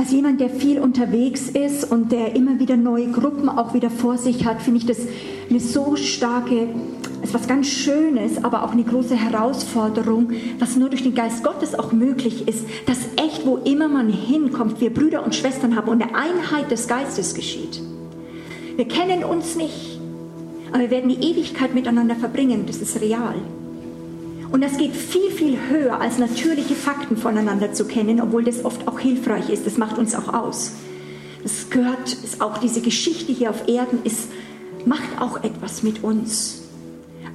[0.00, 4.16] als jemand, der viel unterwegs ist und der immer wieder neue Gruppen auch wieder vor
[4.16, 4.96] sich hat, finde ich das
[5.50, 6.68] eine so starke,
[7.22, 11.78] ist was ganz Schönes, aber auch eine große Herausforderung, was nur durch den Geist Gottes
[11.78, 16.02] auch möglich ist, dass echt, wo immer man hinkommt, wir Brüder und Schwestern haben und
[16.02, 17.82] eine Einheit des Geistes geschieht.
[18.76, 20.00] Wir kennen uns nicht,
[20.70, 23.34] aber wir werden die Ewigkeit miteinander verbringen, das ist real.
[24.50, 28.88] Und das geht viel, viel höher, als natürliche Fakten voneinander zu kennen, obwohl das oft
[28.88, 29.66] auch hilfreich ist.
[29.66, 30.72] Das macht uns auch aus.
[31.42, 34.28] Das gehört, ist auch diese Geschichte hier auf Erden ist,
[34.84, 36.62] macht auch etwas mit uns.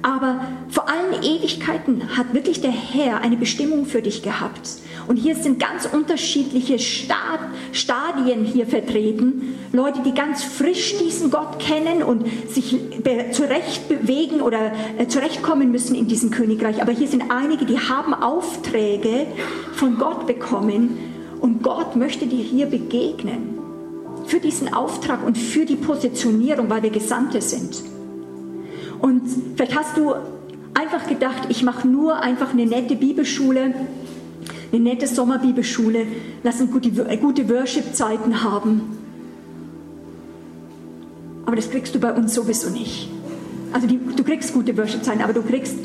[0.02, 4.68] Aber vor allen Ewigkeiten hat wirklich der Herr eine Bestimmung für dich gehabt.
[5.08, 9.54] Und hier sind ganz unterschiedliche Stadien hier vertreten.
[9.72, 12.76] Leute, die ganz frisch diesen Gott kennen und sich
[13.32, 16.82] zurecht bewegen oder äh, zurechtkommen müssen in diesem Königreich.
[16.82, 19.26] Aber hier sind einige, die haben Aufträge
[19.74, 20.98] von Gott bekommen
[21.40, 23.58] und Gott möchte dir hier begegnen.
[24.26, 27.84] Für diesen Auftrag und für die Positionierung, weil wir Gesandte sind.
[29.00, 29.22] Und
[29.54, 30.14] vielleicht hast du
[30.74, 33.74] einfach gedacht, ich mache nur einfach eine nette Bibelschule
[34.76, 36.06] eine nette Sommerbibelschule,
[36.42, 38.82] lass uns gute, gute Worship-Zeiten haben.
[41.44, 43.08] Aber das kriegst du bei uns sowieso nicht.
[43.72, 45.76] Also die, du kriegst gute Worship-Zeiten, aber du kriegst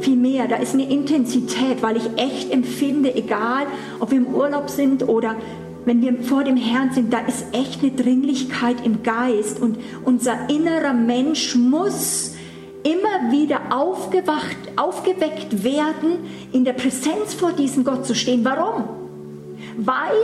[0.00, 0.48] viel mehr.
[0.48, 3.66] Da ist eine Intensität, weil ich echt empfinde, egal
[4.00, 5.36] ob wir im Urlaub sind oder
[5.84, 10.50] wenn wir vor dem Herrn sind, da ist echt eine Dringlichkeit im Geist und unser
[10.50, 12.35] innerer Mensch muss
[12.86, 18.44] immer wieder aufgewacht, aufgeweckt werden, in der Präsenz vor diesem Gott zu stehen.
[18.44, 18.84] Warum?
[19.76, 20.14] Weil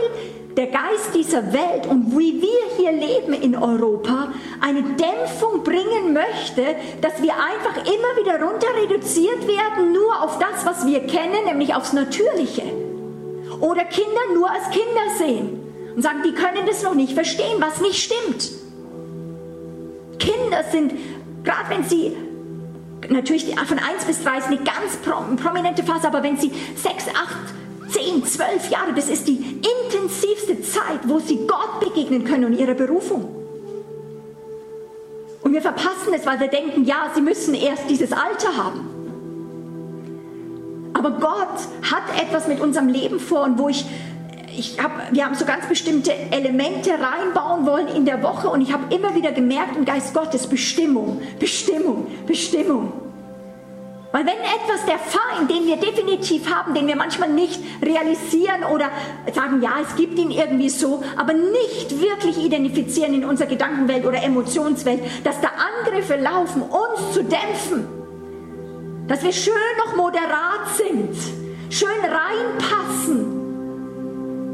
[0.55, 6.63] der Geist dieser Welt und wie wir hier leben in Europa eine Dämpfung bringen möchte,
[7.01, 11.75] dass wir einfach immer wieder runter reduziert werden, nur auf das, was wir kennen, nämlich
[11.75, 12.63] aufs Natürliche.
[13.59, 15.59] Oder Kinder nur als Kinder sehen
[15.95, 18.51] und sagen, die können das noch nicht verstehen, was nicht stimmt.
[20.19, 20.93] Kinder sind,
[21.43, 22.15] gerade wenn sie
[23.09, 24.97] natürlich von 1 bis 3 ist eine ganz
[25.41, 31.01] prominente Phase, aber wenn Sie 6, 8, 10, 12 Jahre, das ist die intensivste Zeit,
[31.03, 33.35] wo Sie Gott begegnen können und Ihrer Berufung.
[35.41, 38.89] Und wir verpassen es, weil wir denken, ja, Sie müssen erst dieses Alter haben.
[40.93, 41.59] Aber Gott
[41.91, 43.85] hat etwas mit unserem Leben vor und wo ich
[44.57, 48.71] ich hab, wir haben so ganz bestimmte Elemente reinbauen wollen in der Woche und ich
[48.71, 52.93] habe immer wieder gemerkt im Geist Gottes Bestimmung, Bestimmung, Bestimmung.
[54.11, 58.91] Weil wenn etwas der Feind, den wir definitiv haben, den wir manchmal nicht realisieren oder
[59.33, 64.21] sagen, ja, es gibt ihn irgendwie so, aber nicht wirklich identifizieren in unserer Gedankenwelt oder
[64.21, 65.49] Emotionswelt, dass da
[65.81, 67.87] Angriffe laufen, uns zu dämpfen,
[69.07, 69.53] dass wir schön
[69.83, 71.15] noch moderat sind,
[71.71, 73.42] schön reinpassen,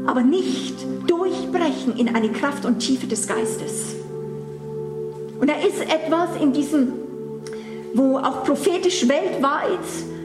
[0.06, 0.74] aber nicht
[1.06, 3.94] durchbrechen in eine Kraft und Tiefe des Geistes.
[5.40, 6.92] Und da ist etwas in diesem,
[7.94, 9.78] wo auch prophetisch weltweit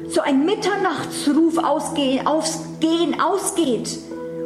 [0.09, 3.97] so ein Mitternachtsruf ausgehen, ausgehen, ausgeht,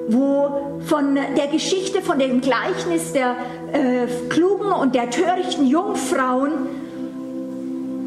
[0.09, 3.35] wo von der Geschichte, von dem Gleichnis der
[3.73, 6.51] äh, klugen und der törichten Jungfrauen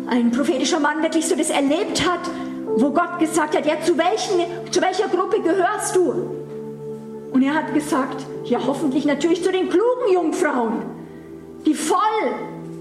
[0.08, 2.20] ein prophetischer Mann wirklich so das erlebt hat,
[2.76, 6.41] wo Gott gesagt hat, ja, zu, welchen, zu welcher Gruppe gehörst du?
[7.32, 10.82] Und er hat gesagt, ja hoffentlich natürlich zu den klugen Jungfrauen,
[11.64, 11.98] die voll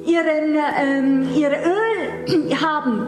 [0.05, 3.07] ihren, ähm, ihre Öl haben,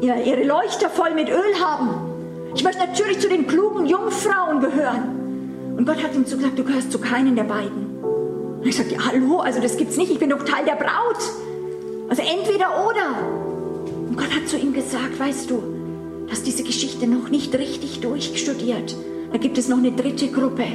[0.00, 2.10] ihre Leuchter voll mit Öl haben.
[2.54, 5.74] Ich möchte natürlich zu den klugen Jungfrauen gehören.
[5.76, 8.02] Und Gott hat ihm so gesagt, du gehörst zu keinen der beiden.
[8.02, 11.22] Und ich sagte, ja, hallo, also das gibt's nicht, ich bin doch Teil der Braut.
[12.08, 13.86] Also entweder oder.
[14.08, 15.62] Und Gott hat zu ihm gesagt, weißt du,
[16.30, 18.96] hast diese Geschichte noch nicht richtig durchstudiert.
[19.32, 20.66] Da gibt es noch eine dritte Gruppe.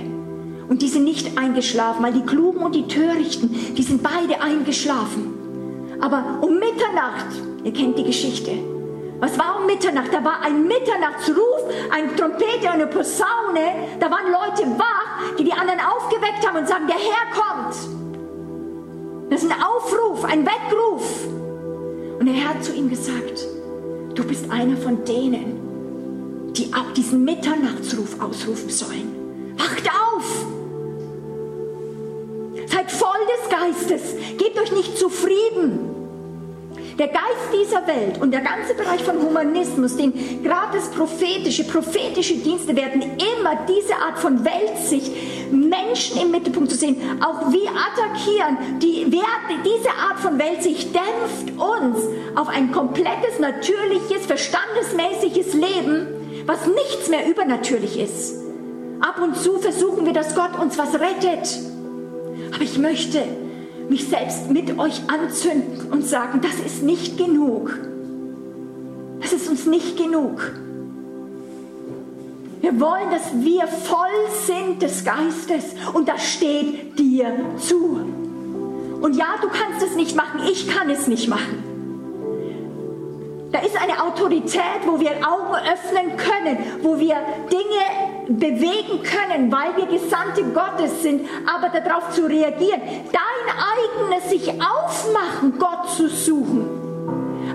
[0.67, 5.97] Und die sind nicht eingeschlafen, weil die Klugen und die Törichten, die sind beide eingeschlafen.
[6.01, 7.27] Aber um Mitternacht,
[7.63, 8.51] ihr kennt die Geschichte,
[9.19, 10.13] was war um Mitternacht?
[10.13, 13.87] Da war ein Mitternachtsruf, ein Trompete, eine Posaune.
[13.99, 17.75] Da waren Leute wach, die die anderen aufgeweckt haben und sagen, der Herr kommt.
[19.29, 21.27] Das ist ein Aufruf, ein Weckruf.
[22.19, 23.45] Und der Herr hat zu ihm gesagt,
[24.15, 25.64] du bist einer von denen,
[26.57, 29.55] die auch diesen Mitternachtsruf ausrufen sollen.
[29.57, 30.45] Wacht auf!
[32.67, 34.15] Seid voll des Geistes.
[34.37, 35.91] Gebt euch nicht zufrieden.
[36.97, 40.13] Der Geist dieser Welt und der ganze Bereich von Humanismus, den
[40.75, 45.11] das prophetische, prophetische Dienste werden immer diese Art von Weltsicht,
[45.51, 48.79] Menschen im Mittelpunkt zu sehen, auch wie attackieren.
[48.79, 51.99] Die Werte, diese Art von Weltsicht dämpft uns
[52.35, 58.35] auf ein komplettes, natürliches, verstandesmäßiges Leben was nichts mehr übernatürlich ist.
[58.99, 61.59] Ab und zu versuchen wir, dass Gott uns was rettet.
[62.53, 63.23] Aber ich möchte
[63.89, 67.77] mich selbst mit euch anzünden und sagen, das ist nicht genug.
[69.21, 70.51] Das ist uns nicht genug.
[72.61, 74.07] Wir wollen, dass wir voll
[74.47, 77.99] sind des Geistes und das steht dir zu.
[79.01, 81.74] Und ja, du kannst es nicht machen, ich kann es nicht machen.
[83.55, 87.15] Da ist eine Autorität, wo wir Augen öffnen können, wo wir
[87.49, 92.81] Dinge bewegen können, weil wir Gesandte Gottes sind, aber darauf zu reagieren.
[93.13, 96.67] Dein eigenes sich aufmachen, Gott zu suchen.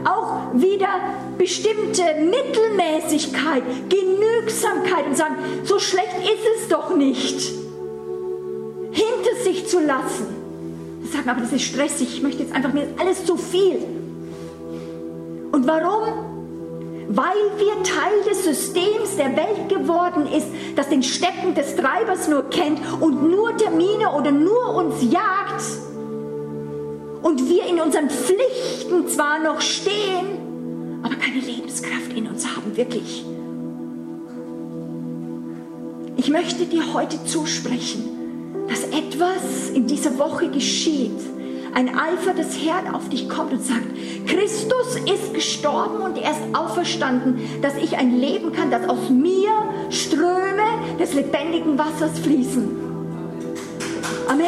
[0.07, 0.89] Auch wieder
[1.37, 7.43] bestimmte Mittelmäßigkeit, Genügsamkeit und sagen, so schlecht ist es doch nicht.
[8.91, 10.29] Hinter sich zu lassen.
[11.13, 14.00] Sagen, aber das ist stressig, ich möchte jetzt einfach, mir alles zu viel.
[15.53, 16.31] Und warum?
[17.09, 22.49] Weil wir Teil des Systems der Welt geworden ist, das den Stecken des Treibers nur
[22.51, 25.63] kennt und nur Termine oder nur uns jagt.
[27.23, 33.25] Und wir in unseren Pflichten zwar noch stehen, aber keine Lebenskraft in uns haben, wirklich.
[36.17, 38.05] Ich möchte dir heute zusprechen,
[38.69, 41.19] dass etwas in dieser Woche geschieht,
[41.75, 43.87] ein Eifer des Herrn auf dich kommt und sagt,
[44.27, 49.51] Christus ist gestorben und er ist auferstanden, dass ich ein Leben kann, das aus mir
[49.91, 52.69] Ströme des lebendigen Wassers fließen.
[54.29, 54.47] Amen.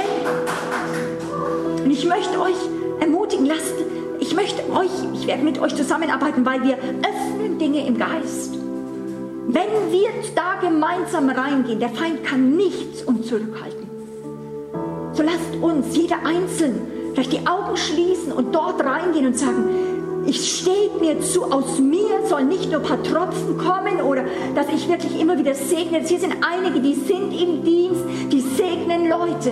[1.84, 2.56] Und ich möchte euch
[3.00, 3.74] ermutigen, lasst,
[4.20, 8.54] ich möchte euch, ich werde mit euch zusammenarbeiten, weil wir öffnen Dinge im Geist.
[9.48, 10.02] Wenn wir
[10.34, 13.90] da gemeinsam reingehen, der Feind kann nichts uns zurückhalten.
[15.12, 16.80] So lasst uns, jeder einzeln,
[17.12, 19.64] vielleicht die Augen schließen und dort reingehen und sagen,
[20.26, 24.24] ich stehe mir zu, aus mir sollen nicht nur ein paar Tropfen kommen oder
[24.54, 26.00] dass ich wirklich immer wieder segne.
[26.00, 29.50] Hier sind einige, die sind im Dienst, die segnen Leute.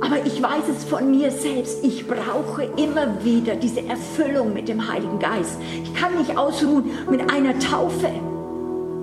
[0.00, 4.90] Aber ich weiß es von mir selbst, ich brauche immer wieder diese Erfüllung mit dem
[4.90, 5.58] Heiligen Geist.
[5.82, 8.10] Ich kann nicht ausruhen mit einer Taufe.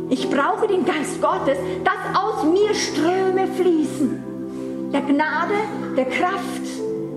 [0.09, 4.91] Ich brauche den Geist Gottes, dass aus mir Ströme fließen.
[4.93, 5.55] Der Gnade,
[5.97, 6.72] der Kraft,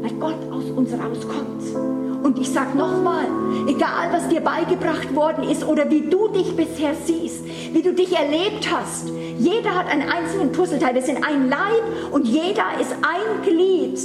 [0.06, 2.24] weil Gott aus uns rauskommt.
[2.24, 3.26] Und ich sage nochmal,
[3.68, 8.16] egal was dir beigebracht worden ist oder wie du dich bisher siehst, wie du dich
[8.16, 9.08] erlebt hast,
[9.38, 10.94] jeder hat einen einzelnen Puzzleteil.
[10.94, 13.98] Wir sind ein Leib und jeder ist ein Glied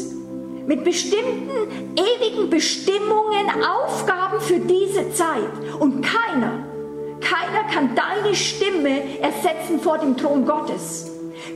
[0.67, 5.51] mit bestimmten ewigen Bestimmungen, Aufgaben für diese Zeit.
[5.79, 6.63] Und keiner,
[7.21, 11.11] keiner kann deine Stimme ersetzen vor dem Thron Gottes.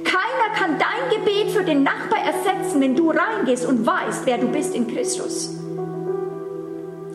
[0.05, 4.47] Keiner kann dein Gebet für den Nachbar ersetzen, wenn du reingehst und weißt, wer du
[4.47, 5.53] bist in Christus.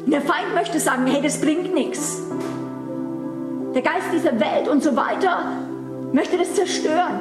[0.07, 2.21] Der Feind möchte sagen, hey, das bringt nichts.
[3.75, 5.45] Der Geist dieser Welt und so weiter
[6.13, 7.21] möchte das zerstören.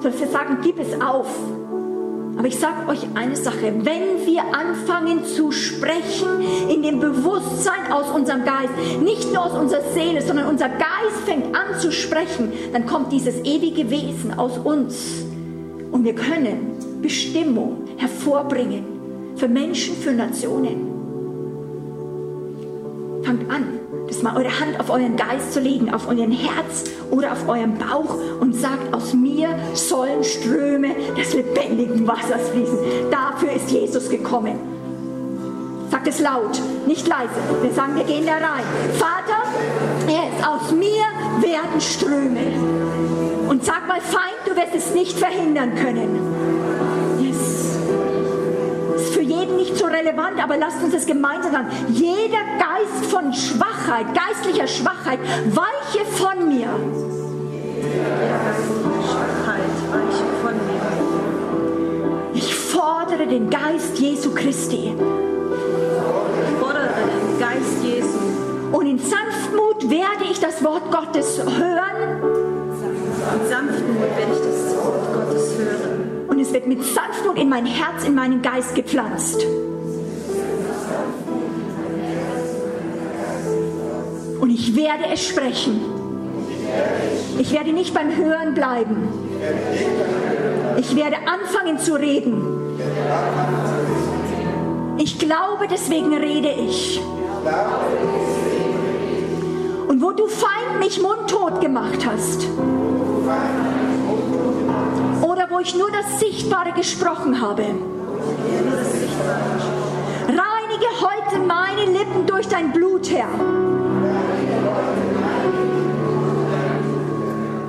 [0.00, 1.26] Soll wir sagen, gib es auf.
[2.36, 8.10] Aber ich sage euch eine Sache, wenn wir anfangen zu sprechen in dem Bewusstsein aus
[8.14, 8.72] unserem Geist,
[9.02, 13.36] nicht nur aus unserer Seele, sondern unser Geist fängt an zu sprechen, dann kommt dieses
[13.42, 15.24] ewige Wesen aus uns.
[15.90, 18.84] Und wir können Bestimmung hervorbringen
[19.36, 20.92] für Menschen, für Nationen.
[23.22, 23.64] Fangt an,
[24.08, 27.76] das mal eure Hand auf euren Geist zu legen, auf euren Herz oder auf euren
[27.78, 32.78] Bauch und sagt, aus mir sollen Ströme des lebendigen Wassers fließen.
[33.10, 34.58] Dafür ist Jesus gekommen.
[35.90, 37.30] Sagt es laut, nicht leise.
[37.62, 38.64] Wir sagen, wir gehen da rein.
[38.98, 39.42] Vater,
[40.08, 41.04] er ist aus mir
[41.40, 43.48] werden Ströme.
[43.48, 46.85] Und sag mal, Feind, du wirst es nicht verhindern können
[49.20, 51.68] jeden nicht so relevant, aber lasst uns es gemeinsam sagen.
[51.88, 55.18] Jeder Geist von Schwachheit, geistlicher Schwachheit,
[55.50, 56.68] weiche von mir.
[62.34, 64.94] Ich fordere den Geist Jesu Christi.
[64.94, 68.18] Ich fordere den Geist Jesu.
[68.72, 72.22] Und in Sanftmut werde ich das Wort Gottes hören.
[73.34, 75.95] In Sanftmut werde ich das Wort Gottes hören
[76.46, 79.44] es wird mit Sanftmut in mein Herz, in meinen Geist gepflanzt.
[84.40, 85.80] Und ich werde es sprechen.
[87.38, 89.08] Ich werde nicht beim Hören bleiben.
[90.76, 92.42] Ich werde anfangen zu reden.
[94.98, 97.00] Ich glaube, deswegen rede ich.
[99.88, 102.46] Und wo du Feind mich mundtot gemacht hast,
[105.60, 107.62] ich nur das Sichtbare gesprochen habe.
[110.26, 113.28] Reinige heute meine Lippen durch dein Blut, Herr.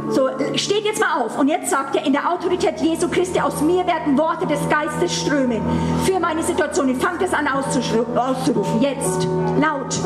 [0.09, 3.61] So, steht jetzt mal auf und jetzt sagt er, in der Autorität Jesu Christi, aus
[3.61, 5.61] mir werden Worte des Geistes strömen
[6.05, 6.95] für meine Situation.
[6.95, 8.81] Fange das an auszurufen.
[8.81, 9.27] Jetzt,
[9.59, 9.99] laut.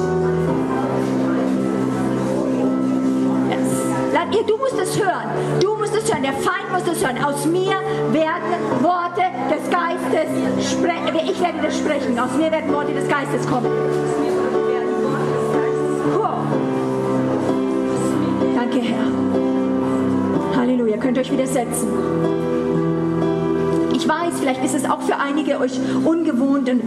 [4.32, 4.46] Yes.
[4.46, 5.30] Du musst es hören.
[5.62, 6.24] Du musst es hören.
[6.24, 7.18] Der Feind muss es hören.
[7.24, 7.76] Aus mir
[8.12, 11.30] werden Worte des Geistes sprechen.
[11.30, 12.18] Ich werde das sprechen.
[12.18, 13.70] Aus mir werden Worte des Geistes kommen.
[18.56, 20.58] Danke, Herr.
[20.58, 20.98] Halleluja.
[20.98, 21.88] Könnt ihr euch wieder setzen.
[23.94, 26.82] Ich weiß, vielleicht ist es auch für einige euch ungewohnt und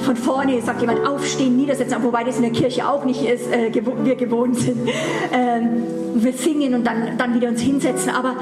[0.00, 3.70] von vorne sagt jemand aufstehen, niedersetzen, wobei das in der Kirche auch nicht ist, äh,
[3.72, 4.88] wir gewohnt sind.
[5.32, 5.84] Ähm,
[6.14, 8.10] wir singen und dann, dann wieder uns hinsetzen.
[8.10, 8.36] Aber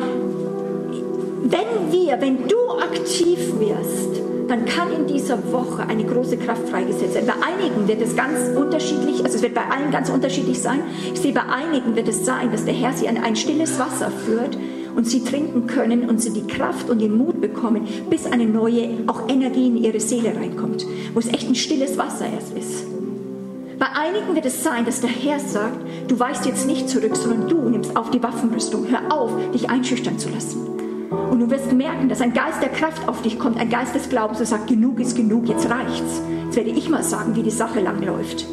[1.44, 7.14] wenn wir, wenn du aktiv wirst, dann kann in dieser Woche eine große Kraft freigesetzt
[7.14, 7.26] werden.
[7.26, 10.80] Bei einigen wird es ganz unterschiedlich, also es wird bei allen ganz unterschiedlich sein.
[11.14, 14.10] Ich sehe, bei einigen wird es sein, dass der Herr sie an ein stilles Wasser
[14.10, 14.58] führt
[14.94, 18.88] und sie trinken können und sie die Kraft und den Mut bekommen, bis eine neue,
[19.06, 22.84] auch Energie in ihre Seele reinkommt, wo es echt ein stilles Wasser erst ist.
[23.78, 27.48] Bei einigen wird es sein, dass der Herr sagt, du weichst jetzt nicht zurück, sondern
[27.48, 28.86] du nimmst auf die Waffenrüstung.
[28.88, 30.60] Hör auf, dich einschüchtern zu lassen.
[31.10, 34.08] Und du wirst merken, dass ein Geist der Kraft auf dich kommt, ein Geist des
[34.08, 36.22] Glaubens, der sagt, genug ist genug, jetzt reicht's.
[36.44, 38.46] Jetzt werde ich mal sagen, wie die Sache lang läuft.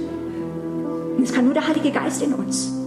[1.16, 2.79] Und es kann nur der Heilige Geist in uns.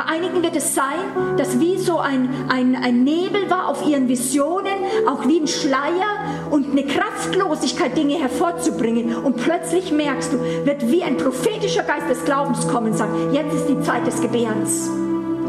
[0.00, 4.08] Bei einigen wird es sein, dass wie so ein, ein, ein Nebel war auf ihren
[4.08, 4.72] Visionen,
[5.06, 9.14] auch wie ein Schleier und eine Kraftlosigkeit, Dinge hervorzubringen.
[9.14, 13.54] Und plötzlich merkst du, wird wie ein prophetischer Geist des Glaubens kommen und sagen, jetzt
[13.54, 14.88] ist die Zeit des Gebärens.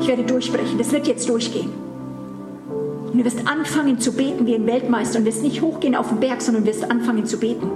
[0.01, 1.71] Ich werde durchbrechen, das wird jetzt durchgehen.
[3.09, 6.19] Und du wirst anfangen zu beten wie ein Weltmeister und wirst nicht hochgehen auf den
[6.19, 7.71] Berg, sondern wirst anfangen zu beten.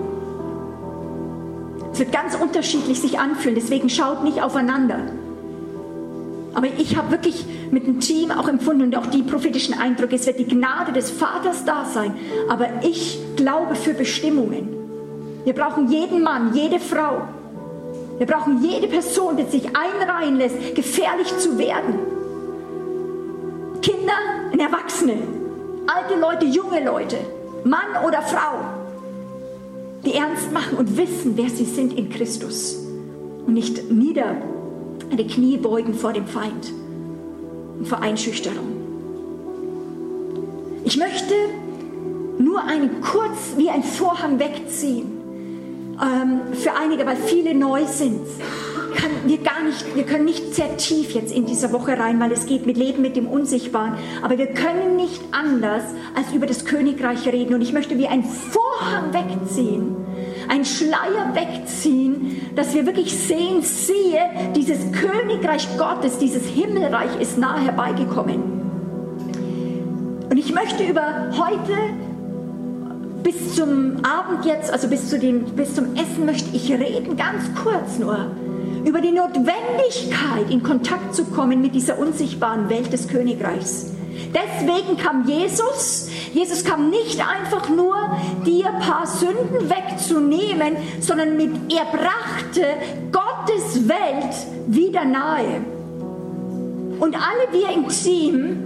[1.93, 4.99] Es wird ganz unterschiedlich sich anfühlen, deswegen schaut nicht aufeinander.
[6.55, 10.25] Aber ich habe wirklich mit dem Team auch empfunden und auch die prophetischen Eindrücke, es
[10.25, 12.15] wird die Gnade des Vaters da sein.
[12.47, 14.69] Aber ich glaube für Bestimmungen.
[15.43, 17.27] Wir brauchen jeden Mann, jede Frau.
[18.17, 21.99] Wir brauchen jede Person, die sich einreihen lässt, gefährlich zu werden.
[23.81, 24.13] Kinder
[24.53, 25.17] und Erwachsene,
[25.85, 27.17] alte Leute, junge Leute,
[27.65, 28.59] Mann oder Frau,
[30.05, 32.77] die ernst machen und wissen, wer sie sind in Christus
[33.45, 34.37] und nicht nieder
[35.11, 36.71] die Knie beugen vor dem Feind
[37.79, 38.75] und vor Einschüchterung.
[40.83, 41.33] Ich möchte
[42.37, 45.07] nur einen kurz wie ein Vorhang wegziehen
[46.01, 48.21] ähm, für einige, weil viele neu sind
[48.95, 52.31] kann wir gar nicht, wir können nicht sehr tief jetzt in dieser Woche rein, weil
[52.31, 53.95] es geht mit Leben mit dem Unsichtbaren.
[54.21, 55.83] Aber wir können nicht anders
[56.15, 57.53] als über das Königreich reden.
[57.53, 59.95] Und ich möchte wie ein Vorhang wegziehen,
[60.47, 64.21] ein Schleier wegziehen, dass wir wirklich sehen, siehe,
[64.55, 68.55] dieses Königreich Gottes, dieses Himmelreich ist nahe herbeigekommen.
[70.29, 71.73] Und ich möchte über heute
[73.23, 77.43] bis zum Abend jetzt, also bis, zu dem, bis zum Essen möchte ich reden, ganz
[77.63, 78.31] kurz nur
[78.85, 83.94] über die Notwendigkeit, in Kontakt zu kommen mit dieser unsichtbaren Welt des Königreichs.
[84.33, 86.09] Deswegen kam Jesus.
[86.33, 87.95] Jesus kam nicht einfach nur,
[88.45, 92.65] dir ein paar Sünden wegzunehmen, sondern mit, er brachte
[93.11, 94.35] Gottes Welt
[94.67, 95.61] wieder nahe.
[96.99, 98.65] Und alle wir im Team,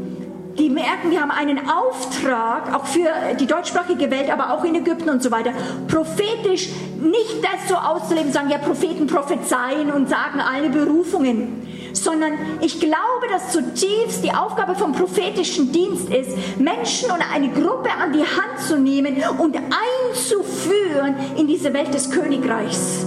[0.58, 5.10] die merken, wir haben einen Auftrag, auch für die deutschsprachige Welt, aber auch in Ägypten
[5.10, 5.52] und so weiter,
[5.88, 6.70] prophetisch
[7.02, 13.28] nicht das so auszuleben, sagen ja Propheten prophezeien und sagen alle Berufungen, sondern ich glaube,
[13.30, 18.60] dass zutiefst die Aufgabe vom prophetischen Dienst ist, Menschen und eine Gruppe an die Hand
[18.68, 23.06] zu nehmen und einzuführen in diese Welt des Königreichs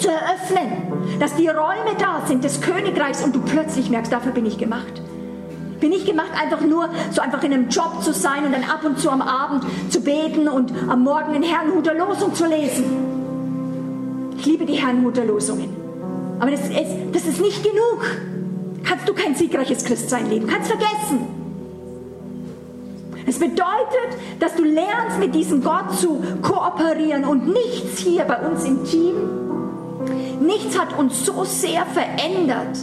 [0.00, 4.46] zu eröffnen, dass die Räume da sind des Königreichs und du plötzlich merkst, dafür bin
[4.46, 5.00] ich gemacht.
[5.80, 8.84] Bin ich gemacht, einfach nur so einfach in einem Job zu sein und dann ab
[8.84, 12.84] und zu am Abend zu beten und am Morgen in Herrnhuter Losung zu lesen.
[14.38, 15.81] Ich liebe die Herrnhuter Losungen.
[16.42, 16.72] Aber das ist,
[17.12, 18.04] das ist nicht genug.
[18.82, 20.48] Kannst du kein siegreiches Christsein leben.
[20.48, 21.20] Kannst vergessen.
[23.28, 28.64] Es bedeutet, dass du lernst, mit diesem Gott zu kooperieren und nichts hier bei uns
[28.64, 29.14] im Team,
[30.40, 32.76] nichts hat uns so sehr verändert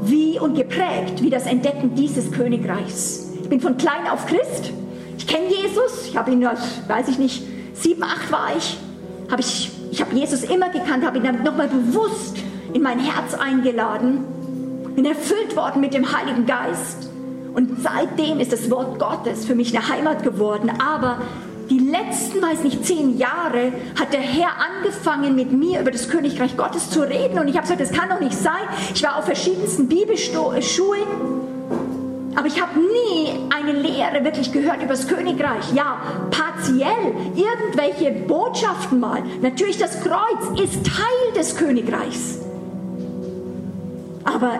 [0.00, 3.28] wie und geprägt wie das Entdecken dieses Königreichs.
[3.42, 4.72] Ich bin von klein auf Christ.
[5.18, 6.06] Ich kenne Jesus.
[6.08, 7.42] Ich habe ihn, weiß ich nicht,
[7.74, 8.78] sieben, acht war ich.
[9.30, 12.38] Habe ich, ich habe Jesus immer gekannt, habe ihn dann nochmal bewusst
[12.72, 14.24] in mein Herz eingeladen.
[14.94, 17.10] Bin erfüllt worden mit dem Heiligen Geist.
[17.54, 20.70] Und seitdem ist das Wort Gottes für mich eine Heimat geworden.
[20.80, 21.18] Aber
[21.68, 26.56] die letzten, weiß nicht, zehn Jahre hat der Herr angefangen mit mir über das Königreich
[26.56, 28.62] Gottes zu reden und ich habe gesagt, das kann doch nicht sein.
[28.92, 31.39] Ich war auf verschiedensten Bibelschulen,
[32.36, 35.72] aber ich habe nie eine Lehre wirklich gehört über das Königreich.
[35.74, 39.22] Ja, partiell, irgendwelche Botschaften mal.
[39.42, 42.38] Natürlich, das Kreuz ist Teil des Königreichs.
[44.24, 44.58] Aber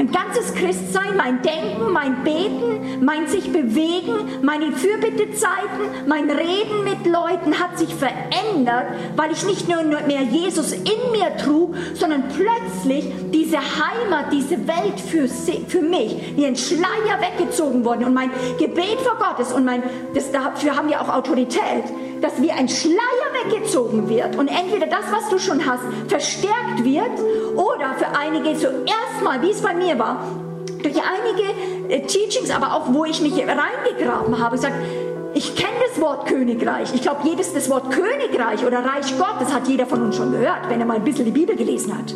[0.00, 7.04] mein ganzes Christsein, mein Denken, mein Beten, mein sich bewegen, meine Fürbittezeiten, mein Reden mit
[7.04, 13.12] Leuten hat sich verändert, weil ich nicht nur mehr Jesus in mir trug, sondern plötzlich
[13.30, 15.28] diese Heimat, diese Welt für,
[15.68, 18.06] für mich, wie ein Schleier weggezogen worden.
[18.06, 19.82] Und mein Gebet vor Gott ist, und mein,
[20.14, 21.84] das, dafür haben wir auch Autorität,
[22.20, 22.96] dass wie ein Schleier
[23.44, 27.18] weggezogen wird und entweder das, was du schon hast, verstärkt wird
[27.54, 30.24] oder für einige zuerst mal, wie es bei mir war,
[30.82, 34.74] durch einige äh, Teachings, aber auch wo ich mich reingegraben habe, gesagt,
[35.34, 36.92] ich kenne das Wort Königreich.
[36.92, 40.68] Ich glaube, jedes das Wort Königreich oder Reich Gottes hat jeder von uns schon gehört,
[40.68, 42.12] wenn er mal ein bisschen die Bibel gelesen hat.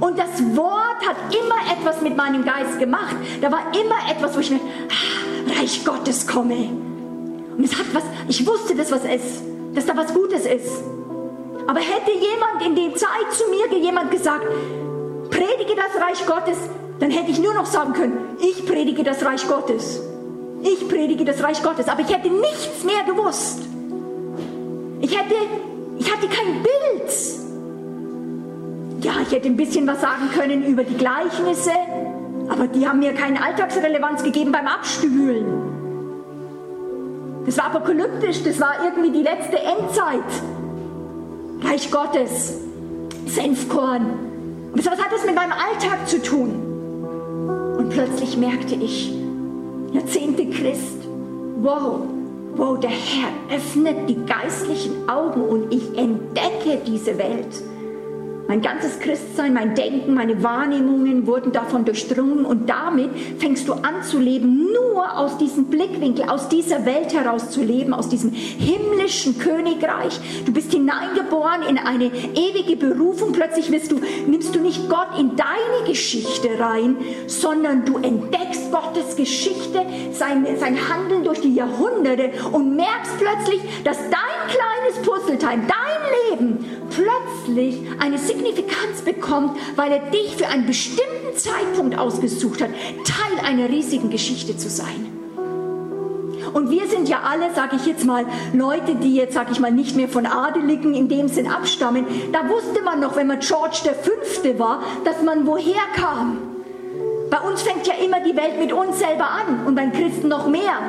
[0.00, 3.16] Und das Wort hat immer etwas mit meinem Geist gemacht.
[3.40, 6.87] Da war immer etwas, wo ich mir, ah, Reich Gottes komme.
[7.58, 9.42] Und es hat was, ich wusste das, was es,
[9.74, 10.80] dass da was Gutes ist.
[11.66, 14.46] Aber hätte jemand in der Zeit zu mir jemand gesagt,
[15.28, 16.56] predige das Reich Gottes,
[17.00, 20.00] dann hätte ich nur noch sagen können, ich predige das Reich Gottes.
[20.62, 23.60] Ich predige das Reich Gottes, aber ich hätte nichts mehr gewusst.
[25.00, 25.34] Ich hätte,
[25.98, 27.12] ich hatte kein Bild.
[29.02, 31.72] Ja, ich hätte ein bisschen was sagen können über die Gleichnisse,
[32.48, 35.67] aber die haben mir keine Alltagsrelevanz gegeben beim Abstühlen.
[37.48, 40.20] Das war apokalyptisch, das war irgendwie die letzte Endzeit.
[41.62, 42.58] Reich Gottes,
[43.24, 44.04] Senfkorn.
[44.74, 46.50] Und was hat das mit meinem Alltag zu tun?
[47.78, 49.14] Und plötzlich merkte ich,
[49.92, 50.98] Jahrzehnte Christ,
[51.62, 52.00] wow,
[52.54, 57.62] wow, der Herr öffnet die geistlichen Augen und ich entdecke diese Welt.
[58.48, 64.02] Mein ganzes Christsein, mein Denken, meine Wahrnehmungen wurden davon durchdrungen und damit fängst du an
[64.02, 69.38] zu leben, nur aus diesem Blickwinkel, aus dieser Welt heraus zu leben, aus diesem himmlischen
[69.38, 70.18] Königreich.
[70.46, 73.32] Du bist hineingeboren in eine ewige Berufung.
[73.32, 79.84] Plötzlich du, nimmst du nicht Gott in deine Geschichte rein, sondern du entdeckst Gottes Geschichte,
[80.12, 86.64] sein, sein Handeln durch die Jahrhunderte und merkst plötzlich, dass dein kleines Puzzleteil, dein Leben
[86.90, 92.70] plötzlich eine Signifikanz bekommt, weil er dich für einen bestimmten Zeitpunkt ausgesucht hat,
[93.04, 95.18] Teil einer riesigen Geschichte zu sein.
[96.52, 99.70] Und wir sind ja alle, sage ich jetzt mal, Leute, die jetzt, sage ich mal,
[99.70, 102.06] nicht mehr von Adeligen in dem Sinn abstammen.
[102.32, 106.38] Da wusste man noch, wenn man George der Fünfte war, dass man woher kam.
[107.30, 110.48] Bei uns fängt ja immer die Welt mit uns selber an und beim Christen noch
[110.48, 110.80] mehr.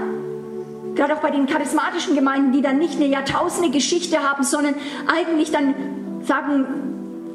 [1.00, 4.76] Gerade auch bei den charismatischen Gemeinden, die dann nicht eine Jahrtausende Geschichte haben, sondern
[5.08, 5.74] eigentlich dann
[6.26, 6.66] sagen,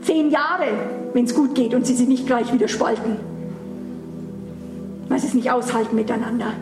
[0.03, 0.67] zehn Jahre,
[1.15, 3.17] wenn es gut geht und sie sich nicht gleich wieder spalten.
[5.09, 6.53] Weil sie es nicht aushalten miteinander.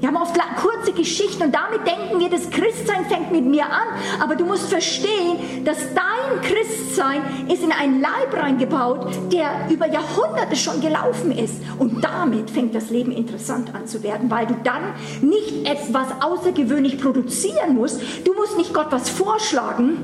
[0.00, 3.88] Wir haben oft kurze Geschichten und damit denken wir, das Christsein fängt mit mir an.
[4.20, 10.56] Aber du musst verstehen, dass dein Christsein ist in einen Leib reingebaut, der über Jahrhunderte
[10.56, 11.54] schon gelaufen ist.
[11.78, 14.82] Und damit fängt das Leben interessant an zu werden, weil du dann
[15.20, 18.00] nicht etwas außergewöhnlich produzieren musst.
[18.24, 19.98] Du musst nicht Gott was vorschlagen,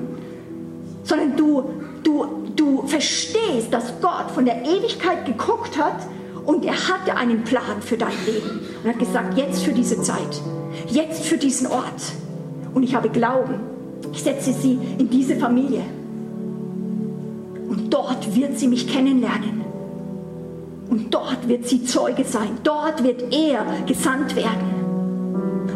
[1.02, 1.70] sondern du,
[2.02, 5.96] du, du verstehst, dass Gott von der Ewigkeit geguckt hat
[6.46, 10.42] und er hatte einen Plan für dein Leben und hat gesagt, jetzt für diese Zeit,
[10.88, 12.12] jetzt für diesen Ort.
[12.74, 13.60] Und ich habe Glauben.
[14.12, 15.82] Ich setze sie in diese Familie.
[17.68, 19.62] Und dort wird sie mich kennenlernen.
[20.90, 22.58] Und dort wird sie Zeuge sein.
[22.62, 24.73] Dort wird er gesandt werden.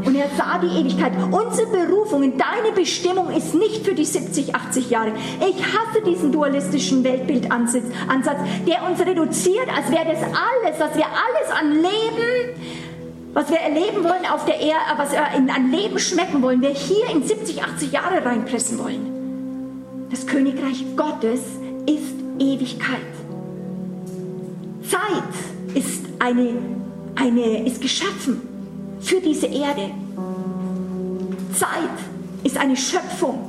[0.04, 1.12] Und er sah die Ewigkeit.
[1.30, 5.12] Unsere Berufung und deine Bestimmung ist nicht für die 70, 80 Jahre.
[5.40, 11.50] Ich hasse diesen dualistischen Weltbildansatz, der uns reduziert, als wäre das alles, was wir alles
[11.60, 12.60] an Leben,
[13.34, 17.10] was wir erleben wollen auf der Erde, was wir an Leben schmecken wollen, wir hier
[17.10, 20.06] in 70, 80 Jahre reinpressen wollen.
[20.10, 21.40] Das Königreich Gottes
[21.86, 22.98] ist Ewigkeit.
[24.88, 26.54] Zeit ist eine,
[27.16, 28.47] eine ist geschaffen
[29.00, 29.90] für diese Erde.
[31.54, 31.68] Zeit
[32.44, 33.48] ist eine Schöpfung.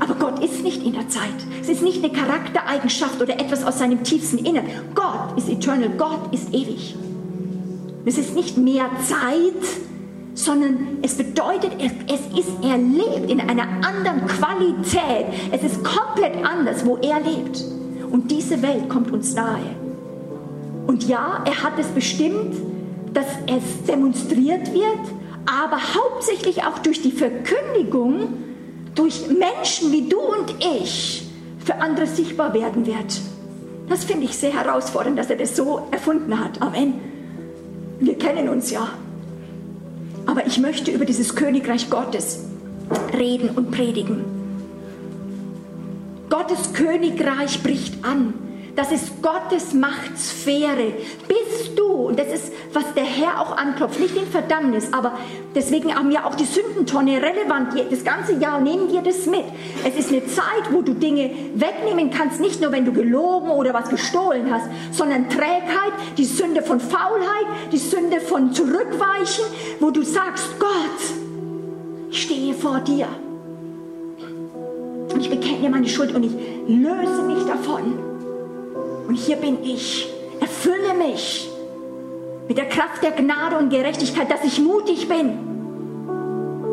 [0.00, 1.24] Aber Gott ist nicht in der Zeit.
[1.60, 4.66] Es ist nicht eine Charaktereigenschaft oder etwas aus seinem tiefsten Innern.
[4.94, 6.94] Gott ist eternal, Gott ist ewig.
[8.04, 9.52] Es ist nicht mehr Zeit,
[10.34, 15.26] sondern es bedeutet, es ist, er lebt in einer anderen Qualität.
[15.50, 17.64] Es ist komplett anders, wo er lebt.
[18.10, 19.76] Und diese Welt kommt uns nahe.
[20.86, 22.54] Und ja, er hat es bestimmt,
[23.12, 24.98] dass es demonstriert wird,
[25.46, 28.34] aber hauptsächlich auch durch die Verkündigung,
[28.94, 31.24] durch Menschen wie du und ich,
[31.64, 33.20] für andere sichtbar werden wird.
[33.88, 36.60] Das finde ich sehr herausfordernd, dass er das so erfunden hat.
[36.60, 36.94] Amen.
[38.00, 38.88] Wir kennen uns ja.
[40.26, 42.44] Aber ich möchte über dieses Königreich Gottes
[43.16, 44.24] reden und predigen.
[46.28, 48.34] Gottes Königreich bricht an.
[48.78, 50.92] Das ist Gottes Machtsphäre.
[51.26, 55.18] Bist du, und das ist, was der Herr auch anklopft, nicht in Verdammnis, aber
[55.52, 57.72] deswegen haben ja auch die Sündentonne relevant.
[57.90, 59.42] Das ganze Jahr nehmen wir das mit.
[59.84, 63.74] Es ist eine Zeit, wo du Dinge wegnehmen kannst, nicht nur wenn du gelogen oder
[63.74, 69.44] was gestohlen hast, sondern Trägheit, die Sünde von Faulheit, die Sünde von Zurückweichen,
[69.80, 70.70] wo du sagst, Gott,
[72.12, 73.08] ich stehe vor dir.
[75.12, 76.32] Und ich bekenne meine Schuld und ich
[76.68, 78.07] löse mich davon.
[79.08, 80.06] Und hier bin ich.
[80.38, 81.48] Erfülle mich
[82.46, 85.30] mit der Kraft der Gnade und Gerechtigkeit, dass ich mutig bin.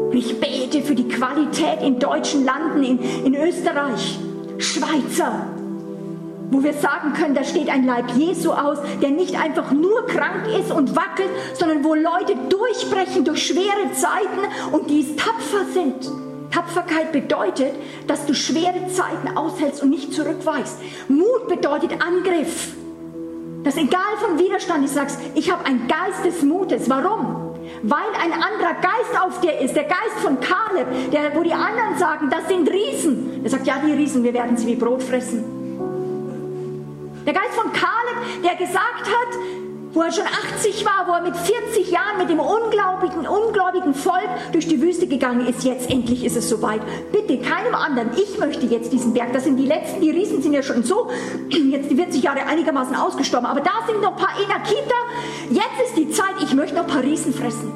[0.10, 4.20] Und ich bete für die Qualität in deutschen Landen, in, in Österreich,
[4.58, 5.48] Schweizer,
[6.52, 10.46] wo wir sagen können, da steht ein Leib Jesu aus, der nicht einfach nur krank
[10.60, 16.12] ist und wackelt, sondern wo Leute durchbrechen durch schwere Zeiten und die tapfer sind.
[16.56, 17.74] Tapferkeit bedeutet,
[18.08, 20.78] dass du schwere Zeiten aushältst und nicht zurückweichst.
[21.10, 22.74] Mut bedeutet Angriff.
[23.64, 26.90] Dass egal von Widerstand, ich sagst, ich habe einen Geist des Mutes.
[26.90, 27.58] Warum?
[27.84, 31.98] Weil ein anderer Geist auf dir ist, der Geist von Kaleb, der, wo die anderen
[31.98, 33.42] sagen, das sind Riesen.
[33.44, 35.44] Er sagt, ja, die Riesen, wir werden sie wie Brot fressen.
[37.26, 39.40] Der Geist von Kaleb, der gesagt hat,
[39.96, 44.30] wo er schon 80 war, wo er mit 40 Jahren mit dem ungläubigen, ungläubigen Volk
[44.52, 45.64] durch die Wüste gegangen ist.
[45.64, 46.82] Jetzt endlich ist es soweit.
[47.14, 48.10] Bitte keinem anderen.
[48.18, 49.32] Ich möchte jetzt diesen Berg.
[49.32, 50.02] Das sind die letzten.
[50.02, 51.10] Die Riesen sind ja schon so,
[51.50, 53.48] jetzt die 40 Jahre einigermaßen ausgestorben.
[53.48, 54.96] Aber da sind noch ein paar Enakita.
[55.50, 56.36] Jetzt ist die Zeit.
[56.44, 57.72] Ich möchte noch ein paar Riesen fressen.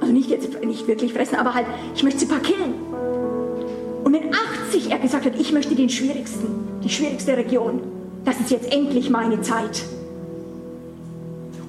[0.00, 2.74] Also nicht jetzt, nicht wirklich fressen, aber halt, ich möchte sie paar killen.
[4.02, 4.22] Und mit
[4.68, 7.80] 80 er gesagt hat, ich möchte den schwierigsten, die schwierigste Region.
[8.24, 9.84] Das ist jetzt endlich meine Zeit.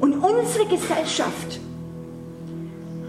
[0.01, 1.59] Und unsere Gesellschaft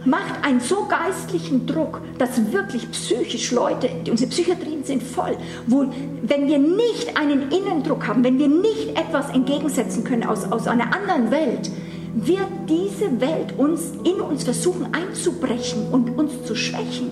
[0.04, 5.86] macht einen so geistlichen Druck, dass wirklich psychisch Leute, unsere Psychiatrien sind voll, wo,
[6.22, 10.94] wenn wir nicht einen Innendruck haben, wenn wir nicht etwas entgegensetzen können aus, aus einer
[10.94, 11.70] anderen Welt,
[12.14, 17.10] wird diese Welt uns in uns versuchen einzubrechen und uns zu schwächen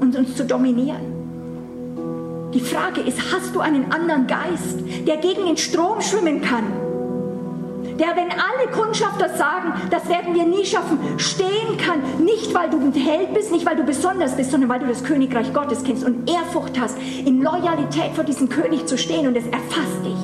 [0.00, 1.18] und uns zu dominieren.
[2.54, 6.87] Die Frage ist, hast du einen anderen Geist, der gegen den Strom schwimmen kann?
[7.98, 12.78] Der, wenn alle Kundschafter sagen, das werden wir nie schaffen, stehen kann, nicht weil du
[12.78, 16.04] ein Held bist, nicht weil du besonders bist, sondern weil du das Königreich Gottes kennst
[16.04, 20.14] und Ehrfurcht hast, in Loyalität vor diesem König zu stehen und es erfasst dich.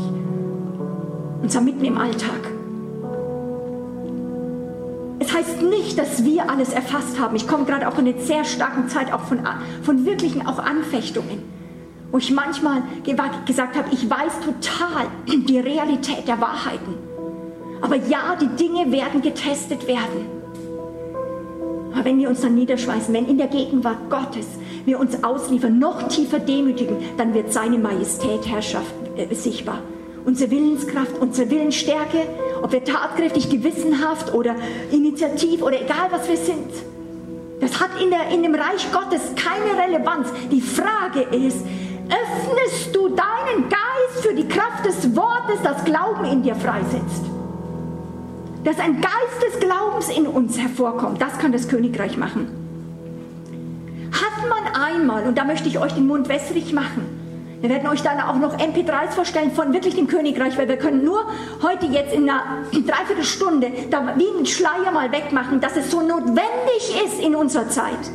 [1.43, 2.53] Und zwar mitten im Alltag.
[5.19, 7.35] Es heißt nicht, dass wir alles erfasst haben.
[7.35, 9.41] Ich komme gerade auch in einer sehr starken Zeit auch von,
[9.83, 11.43] von wirklichen auch Anfechtungen,
[12.13, 12.83] wo ich manchmal
[13.47, 17.14] gesagt habe, ich weiß total die Realität der Wahrheiten.
[17.85, 20.27] Aber ja, die Dinge werden getestet werden.
[21.93, 24.47] Aber wenn wir uns dann niederschweißen, wenn in der Gegenwart Gottes
[24.87, 29.81] wir uns ausliefern, noch tiefer demütigen, dann wird seine Majestät Herrschaft äh, sichtbar.
[30.25, 32.23] Unsere Willenskraft, unsere Willensstärke,
[32.63, 34.57] ob wir tatkräftig, gewissenhaft oder
[34.91, 36.73] initiativ oder egal was wir sind,
[37.61, 40.29] das hat in, der, in dem Reich Gottes keine Relevanz.
[40.51, 41.59] Die Frage ist,
[42.09, 47.34] öffnest du deinen Geist für die Kraft des Wortes, das Glauben in dir freisetzt?
[48.65, 51.21] Dass ein Geist des Glaubens in uns hervorkommt.
[51.21, 52.49] Das kann das Königreich machen.
[54.13, 57.25] Hat man einmal, und da möchte ich euch den Mund wässrig machen,
[57.61, 61.03] wir werden euch dann auch noch MP3s vorstellen von wirklich dem Königreich, weil wir können
[61.03, 61.25] nur
[61.63, 66.43] heute jetzt in einer Dreiviertelstunde da wie einen Schleier mal wegmachen, dass es so notwendig
[67.07, 68.11] ist in unserer Zeit.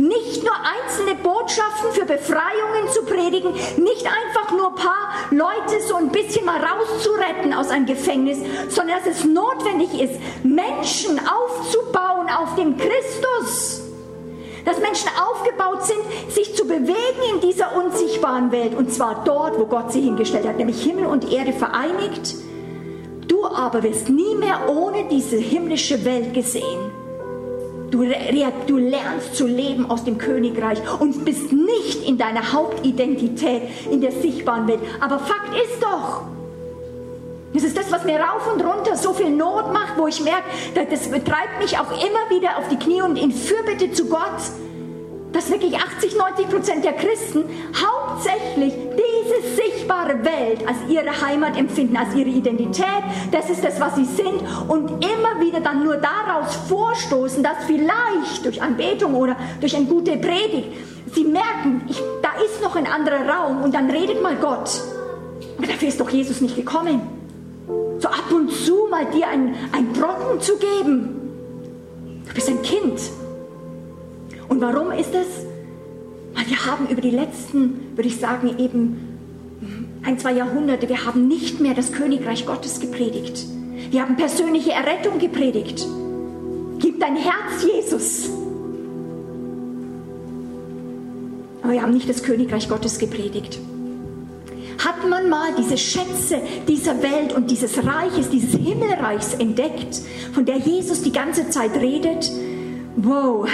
[0.00, 5.96] Nicht nur einzelne Botschaften für Befreiungen zu predigen, nicht einfach nur ein paar Leute so
[5.96, 8.38] ein bisschen mal rauszuretten aus einem Gefängnis,
[8.70, 13.82] sondern dass es notwendig ist, Menschen aufzubauen auf dem Christus
[14.64, 16.94] dass Menschen aufgebaut sind, sich zu bewegen
[17.34, 18.74] in dieser unsichtbaren Welt.
[18.74, 22.34] Und zwar dort, wo Gott sie hingestellt hat, nämlich Himmel und Erde vereinigt.
[23.26, 26.90] Du aber wirst nie mehr ohne diese himmlische Welt gesehen.
[27.90, 28.04] Du,
[28.66, 34.12] du, lernst zu leben aus dem Königreich und bist nicht in deiner Hauptidentität in der
[34.12, 34.80] sichtbaren Welt.
[35.00, 36.22] Aber Fakt ist doch,
[37.52, 40.44] das ist das, was mir rauf und runter so viel Not macht, wo ich merke,
[40.74, 44.40] das treibt mich auch immer wieder auf die Knie und in Fürbitte zu Gott,
[45.32, 48.72] dass wirklich 80, 90 Prozent der Christen hauptsächlich
[49.30, 52.86] diese sichtbare Welt als ihre Heimat empfinden, als ihre Identität.
[53.30, 54.42] Das ist das, was sie sind.
[54.68, 60.16] Und immer wieder dann nur daraus vorstoßen, dass vielleicht durch Anbetung oder durch eine gute
[60.16, 60.68] Predigt
[61.14, 64.80] sie merken, ich, da ist noch ein anderer Raum und dann redet mal Gott.
[65.58, 67.00] Aber dafür ist doch Jesus nicht gekommen.
[67.98, 71.16] So ab und zu mal dir ein, ein Brocken zu geben.
[72.26, 73.00] Du bist ein Kind.
[74.48, 75.46] Und warum ist es?
[76.34, 79.09] Weil wir haben über die letzten, würde ich sagen, eben
[80.02, 83.46] ein, zwei Jahrhunderte, wir haben nicht mehr das Königreich Gottes gepredigt.
[83.90, 85.86] Wir haben persönliche Errettung gepredigt.
[86.78, 88.30] Gib dein Herz, Jesus.
[91.62, 93.58] Aber wir haben nicht das Königreich Gottes gepredigt.
[94.84, 100.00] Hat man mal diese Schätze dieser Welt und dieses Reiches, dieses Himmelreichs entdeckt,
[100.32, 102.30] von der Jesus die ganze Zeit redet?
[102.96, 103.46] Wow,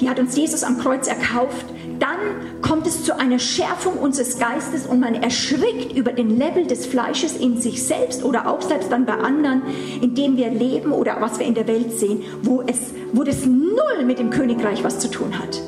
[0.00, 1.66] die hat uns Jesus am Kreuz erkauft.
[2.00, 6.86] Dann kommt es zu einer Schärfung unseres Geistes und man erschrickt über den Level des
[6.86, 9.62] Fleisches in sich selbst oder auch selbst dann bei anderen,
[10.00, 12.78] in dem wir leben oder was wir in der Welt sehen, wo, es,
[13.12, 15.60] wo das null mit dem Königreich was zu tun hat.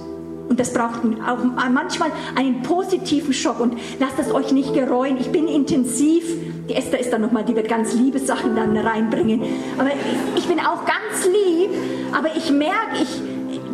[0.48, 3.58] Und das braucht auch manchmal einen positiven Schock.
[3.58, 5.16] Und lasst es euch nicht gereuen.
[5.18, 6.24] Ich bin intensiv.
[6.68, 9.40] Die Esther ist dann nochmal, die wird ganz liebe Sachen dann reinbringen.
[9.78, 9.90] Aber
[10.36, 11.70] ich bin auch ganz lieb.
[12.12, 13.22] Aber ich merke, ich,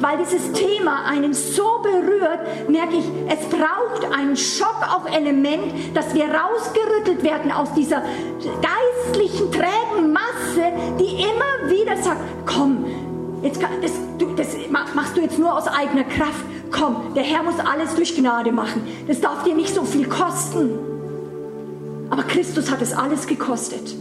[0.01, 6.15] weil dieses Thema einen so berührt, merke ich, es braucht einen Schock, auch Element, dass
[6.15, 8.03] wir rausgerüttelt werden aus dieser
[8.63, 12.85] geistlichen, trägen Masse, die immer wieder sagt, komm,
[13.43, 13.93] jetzt, das,
[14.37, 16.45] das machst du jetzt nur aus eigener Kraft.
[16.71, 18.87] Komm, der Herr muss alles durch Gnade machen.
[19.07, 20.79] Das darf dir nicht so viel kosten.
[22.11, 23.95] Aber Christus hat es alles gekostet.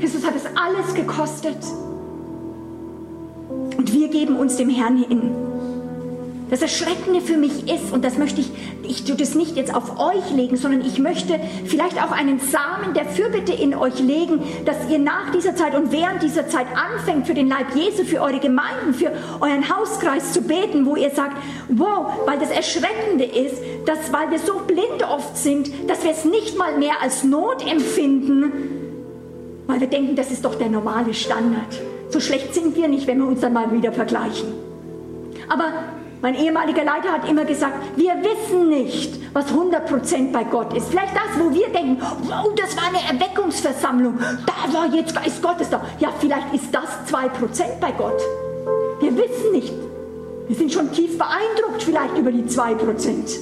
[0.00, 1.56] Christus hat es alles gekostet.
[3.76, 5.30] Und wir geben uns dem Herrn hin.
[6.50, 8.50] Das Erschreckende für mich ist, und das möchte ich,
[8.82, 12.92] ich tue das nicht jetzt auf euch legen, sondern ich möchte vielleicht auch einen Samen
[12.94, 17.26] der Fürbitte in euch legen, dass ihr nach dieser Zeit und während dieser Zeit anfängt,
[17.26, 21.36] für den Leib Jesu, für eure Gemeinden, für euren Hauskreis zu beten, wo ihr sagt,
[21.70, 26.24] wow, weil das Erschreckende ist, dass, weil wir so blind oft sind, dass wir es
[26.26, 28.52] nicht mal mehr als Not empfinden,
[29.66, 31.80] weil wir denken, das ist doch der normale Standard.
[32.14, 34.52] So schlecht sind wir nicht, wenn wir uns dann mal wieder vergleichen.
[35.48, 35.64] Aber
[36.22, 40.90] mein ehemaliger Leiter hat immer gesagt, wir wissen nicht, was 100% bei Gott ist.
[40.90, 45.70] Vielleicht das, wo wir denken, wow, das war eine Erweckungsversammlung, da war jetzt Geist Gottes
[45.70, 45.84] da.
[45.98, 48.22] Ja, vielleicht ist das 2% bei Gott.
[49.00, 49.74] Wir wissen nicht.
[50.46, 53.40] Wir sind schon tief beeindruckt vielleicht über die 2%.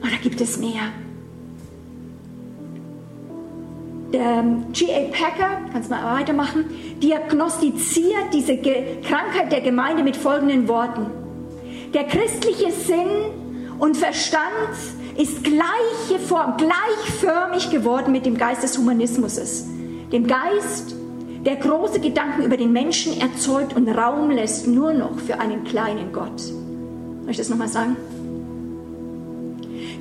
[0.00, 0.84] Aber da gibt es mehr.
[4.12, 5.08] Der G.A.
[5.12, 6.64] Packer, kannst mal weitermachen,
[7.00, 11.06] diagnostiziert diese Krankheit der Gemeinde mit folgenden Worten.
[11.94, 13.08] Der christliche Sinn
[13.78, 14.44] und Verstand
[15.16, 19.64] ist gleiche Form, gleichförmig geworden mit dem Geist des Humanismus.
[20.12, 20.96] Dem Geist,
[21.44, 26.12] der große Gedanken über den Menschen erzeugt und Raum lässt nur noch für einen kleinen
[26.12, 26.40] Gott.
[26.40, 27.96] Soll ich das nochmal sagen?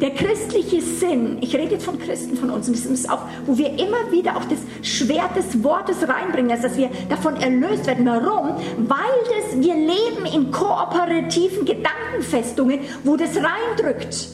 [0.02, 3.58] Der christliche Sinn, ich rede jetzt von Christen von uns, und das ist auch, wo
[3.58, 8.06] wir immer wieder auch das Schwert des Wortes reinbringen, dass wir davon erlöst werden.
[8.06, 8.56] Warum?
[8.78, 14.30] Weil das, wir leben in kooperativen Gedankenfestungen, wo das reindrückt.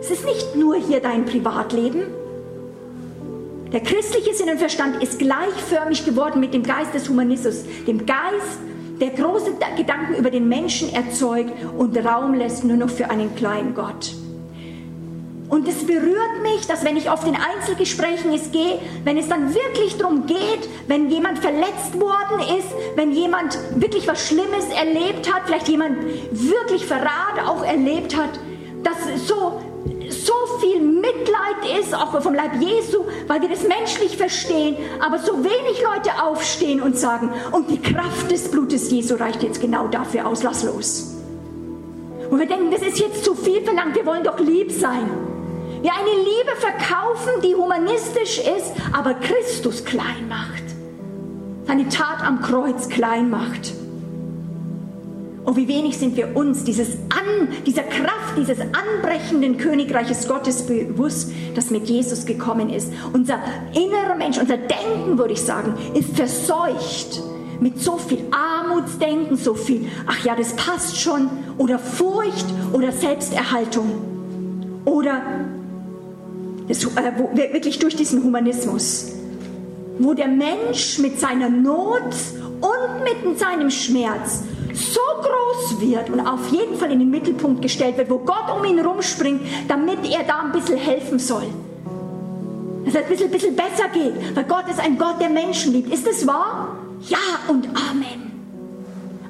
[0.00, 2.02] Es ist nicht nur hier dein Privatleben.
[3.72, 8.58] Der christliche Sinn und Verstand ist gleichförmig geworden mit dem Geist des Humanismus, dem Geist,
[9.00, 13.74] der große Gedanken über den Menschen erzeugt und Raum lässt nur noch für einen kleinen
[13.74, 14.14] Gott.
[15.50, 19.52] Und es berührt mich, dass wenn ich auf den Einzelgesprächen es gehe, wenn es dann
[19.52, 25.42] wirklich darum geht, wenn jemand verletzt worden ist, wenn jemand wirklich was Schlimmes erlebt hat,
[25.46, 25.96] vielleicht jemand
[26.30, 28.30] wirklich Verrat auch erlebt hat,
[28.84, 29.60] dass so,
[30.08, 35.42] so viel Mitleid ist, auch vom Leib Jesu, weil wir das menschlich verstehen, aber so
[35.42, 40.28] wenig Leute aufstehen und sagen, und die Kraft des Blutes Jesu reicht jetzt genau dafür
[40.28, 41.16] aus, lass los.
[42.30, 45.10] Und wir denken, das ist jetzt zu viel verlangt, wir wollen doch lieb sein.
[45.82, 50.62] Wir eine Liebe verkaufen, die humanistisch ist, aber Christus klein macht.
[51.66, 53.72] Seine Tat am Kreuz klein macht.
[55.46, 61.32] Oh, wie wenig sind wir uns dieses An, dieser Kraft, dieses anbrechenden Königreiches Gottes bewusst,
[61.54, 62.92] das mit Jesus gekommen ist.
[63.14, 63.38] Unser
[63.72, 67.22] innerer Mensch, unser Denken, würde ich sagen, ist verseucht
[67.58, 73.90] mit so viel Armutsdenken, so viel, ach ja, das passt schon, oder Furcht oder Selbsterhaltung
[74.84, 75.22] oder
[76.70, 79.12] wirklich durch diesen Humanismus,
[79.98, 82.14] wo der Mensch mit seiner Not
[82.60, 87.96] und mit seinem Schmerz so groß wird und auf jeden Fall in den Mittelpunkt gestellt
[87.98, 91.46] wird, wo Gott um ihn rumspringt, damit er da ein bisschen helfen soll.
[92.84, 95.92] Dass es ein bisschen, bisschen besser geht, weil Gott ist ein Gott, der Menschen liebt.
[95.92, 96.78] Ist es wahr?
[97.08, 98.29] Ja und Amen.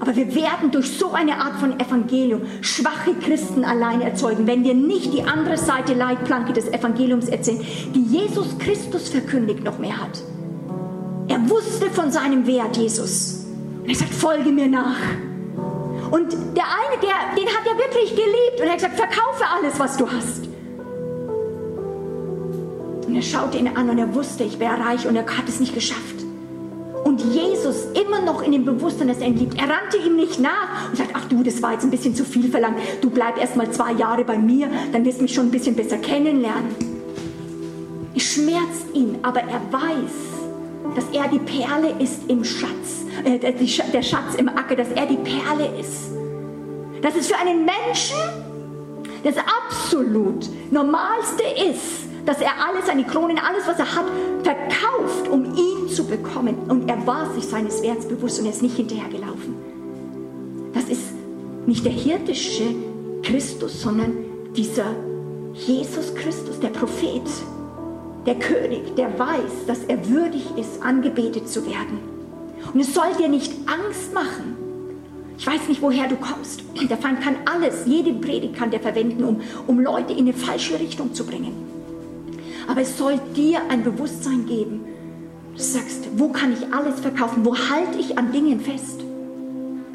[0.01, 4.73] Aber wir werden durch so eine Art von Evangelium schwache Christen allein erzeugen, wenn wir
[4.73, 7.61] nicht die andere Seite Leitplanke des Evangeliums erzählen,
[7.95, 10.23] die Jesus Christus verkündigt noch mehr hat.
[11.29, 13.45] Er wusste von seinem Wert, Jesus.
[13.83, 14.97] Und er sagt, folge mir nach.
[16.11, 18.59] Und der eine, der, den hat er wirklich geliebt.
[18.59, 20.49] Und er hat gesagt, verkaufe alles, was du hast.
[23.07, 25.61] Und er schaute ihn an und er wusste, ich wäre reich und er hat es
[25.61, 26.30] nicht geschafft.
[27.11, 29.61] Und Jesus immer noch in dem Bewusstsein, dass er ihn liebt.
[29.61, 32.25] Er rannte ihm nicht nach und sagt, ach du, das war jetzt ein bisschen zu
[32.25, 32.77] viel verlangt.
[33.01, 35.75] Du bleib erst mal zwei Jahre bei mir, dann wirst du mich schon ein bisschen
[35.75, 36.71] besser kennenlernen.
[38.15, 43.41] Es schmerzt ihn, aber er weiß, dass er die Perle ist im Schatz, äh,
[43.93, 46.13] der Schatz im Acker, dass er die Perle ist.
[47.03, 48.19] Dass es für einen Menschen
[49.25, 51.43] das absolut Normalste
[51.73, 54.07] ist, dass er alles, seine Kronen, alles, was er hat,
[54.43, 56.57] verkauft, um ihn zu bekommen.
[56.69, 59.55] Und er war sich seines Werts bewusst und er ist nicht hinterhergelaufen.
[60.73, 61.13] Das ist
[61.67, 62.75] nicht der hirtische
[63.23, 64.13] Christus, sondern
[64.57, 64.87] dieser
[65.55, 67.23] Jesus Christus, der Prophet,
[68.27, 71.99] der König, der weiß, dass er würdig ist, angebetet zu werden.
[72.73, 74.57] Und es soll dir nicht Angst machen.
[75.39, 76.63] Ich weiß nicht, woher du kommst.
[76.89, 80.79] Der Feind kann alles, jede Predigt kann der verwenden, um, um Leute in eine falsche
[80.79, 81.80] Richtung zu bringen.
[82.69, 84.85] Aber es soll dir ein Bewusstsein geben.
[85.57, 87.45] Du sagst, wo kann ich alles verkaufen?
[87.45, 89.01] Wo halte ich an Dingen fest,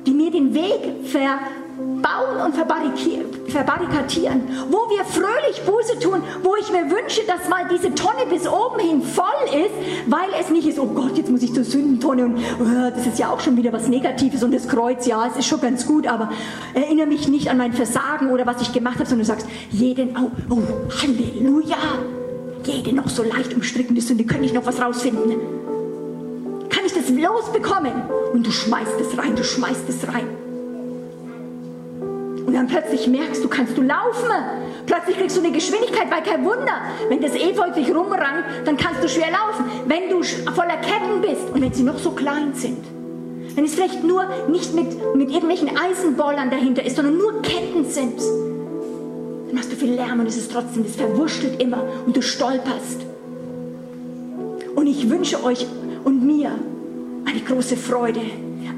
[0.05, 4.41] die mir den Weg verbauen und verbarrikadieren?
[4.69, 8.79] Wo wir fröhlich Buße tun, wo ich mir wünsche, dass mal diese Tonne bis oben
[8.79, 9.73] hin voll ist,
[10.07, 13.17] weil es nicht ist, oh Gott, jetzt muss ich zur Sündentonne und oh, das ist
[13.17, 16.05] ja auch schon wieder was Negatives und das Kreuz, ja, es ist schon ganz gut,
[16.05, 16.29] aber
[16.73, 20.15] erinnere mich nicht an mein Versagen oder was ich gemacht habe, sondern du sagst, jeden,
[20.17, 20.61] oh, oh
[21.01, 21.77] Halleluja
[22.67, 25.35] jede noch so leicht umstrickende Sünde, könnte ich noch was rausfinden?
[26.69, 27.93] Kann ich das losbekommen?
[28.33, 30.27] Und du schmeißt es rein, du schmeißt es rein.
[32.45, 34.29] Und dann plötzlich merkst du, kannst du laufen.
[34.85, 36.81] Plötzlich kriegst du eine Geschwindigkeit, weil kein Wunder.
[37.09, 39.65] Wenn das Efeu sich rumrangt, dann kannst du schwer laufen.
[39.87, 42.85] Wenn du voller Ketten bist und wenn sie noch so klein sind,
[43.55, 48.21] wenn es vielleicht nur nicht mit, mit irgendwelchen Eisenbollern dahinter ist, sondern nur Ketten sind,
[49.45, 53.01] dann machst du viel Lärm und es ist trotzdem, es verwurschtelt immer und du stolperst.
[54.75, 55.65] Und ich wünsche euch
[56.03, 56.51] und mir
[57.25, 58.21] eine große Freude,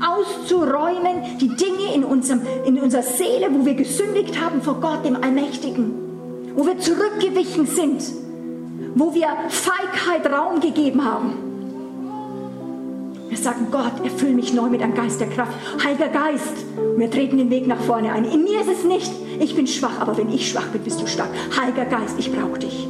[0.05, 5.15] auszuräumen die Dinge in, unserem, in unserer Seele, wo wir gesündigt haben vor Gott, dem
[5.15, 5.93] Allmächtigen,
[6.55, 8.03] wo wir zurückgewichen sind,
[8.95, 11.46] wo wir Feigheit Raum gegeben haben.
[13.29, 15.51] Wir sagen, Gott, erfüll mich neu mit einem Geist der Kraft.
[15.83, 16.65] Heiliger Geist.
[16.77, 18.23] Und wir treten den Weg nach vorne ein.
[18.23, 21.07] In mir ist es nicht, ich bin schwach, aber wenn ich schwach bin, bist du
[21.07, 21.29] stark.
[21.59, 22.87] Heiliger Geist, ich brauche dich.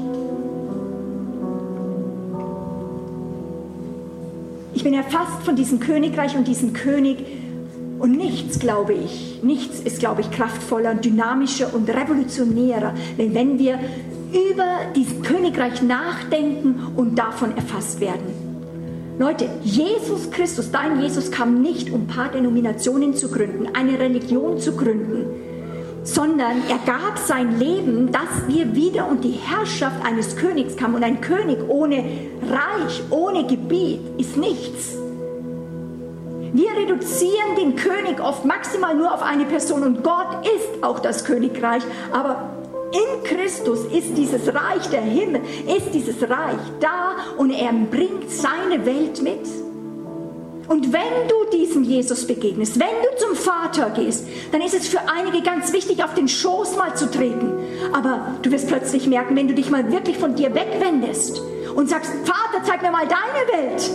[4.73, 7.17] Ich bin erfasst von diesem Königreich und diesem König.
[7.97, 13.79] Und nichts, glaube ich, nichts ist, glaube ich, kraftvoller, dynamischer und revolutionärer, wenn wir
[14.31, 18.36] über dieses Königreich nachdenken und davon erfasst werden.
[19.19, 24.59] Leute, Jesus Christus, dein Jesus kam nicht, um ein paar Denominationen zu gründen, eine Religion
[24.59, 25.25] zu gründen,
[26.03, 30.95] sondern er gab sein Leben, dass wir wieder und die Herrschaft eines Königs kamen.
[30.95, 31.97] Und ein König ohne
[32.47, 34.95] Reich, ohne Gebiet ist nichts.
[36.53, 41.25] Wir reduzieren den König oft maximal nur auf eine Person und Gott ist auch das
[41.25, 42.56] Königreich, aber
[42.91, 48.85] in Christus ist dieses Reich der Himmel, ist dieses Reich da und er bringt seine
[48.85, 49.41] Welt mit.
[50.67, 54.99] Und wenn du diesem Jesus begegnest, wenn du zum Vater gehst, dann ist es für
[55.07, 57.53] einige ganz wichtig, auf den Schoß mal zu treten.
[57.93, 61.41] Aber du wirst plötzlich merken, wenn du dich mal wirklich von dir wegwendest
[61.73, 63.89] und sagst, Vater, zeig mir mal deine Welt,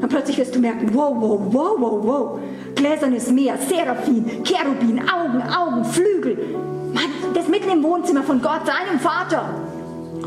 [0.00, 2.38] dann plötzlich wirst du merken, wow, wow, wow, wow, wow,
[2.74, 6.38] gläsernes Meer, Seraphim, Cherubin, Augen, Augen, Flügel,
[6.94, 7.10] Mann,
[7.72, 9.54] im Wohnzimmer von Gott, seinem Vater.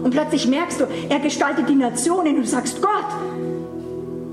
[0.02, 2.90] Und plötzlich merkst du, er gestaltet die Nationen und du sagst, Gott,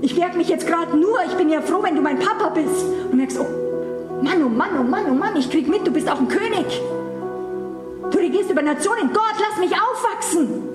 [0.01, 2.83] ich merke mich jetzt gerade nur, ich bin ja froh, wenn du mein Papa bist.
[3.11, 6.09] Und merkst, oh Mann, oh Mann, oh Mann, oh Mann, ich krieg mit, du bist
[6.09, 6.81] auch ein König.
[8.11, 9.11] Du regierst über Nationen.
[9.13, 10.69] Gott, lass mich aufwachsen.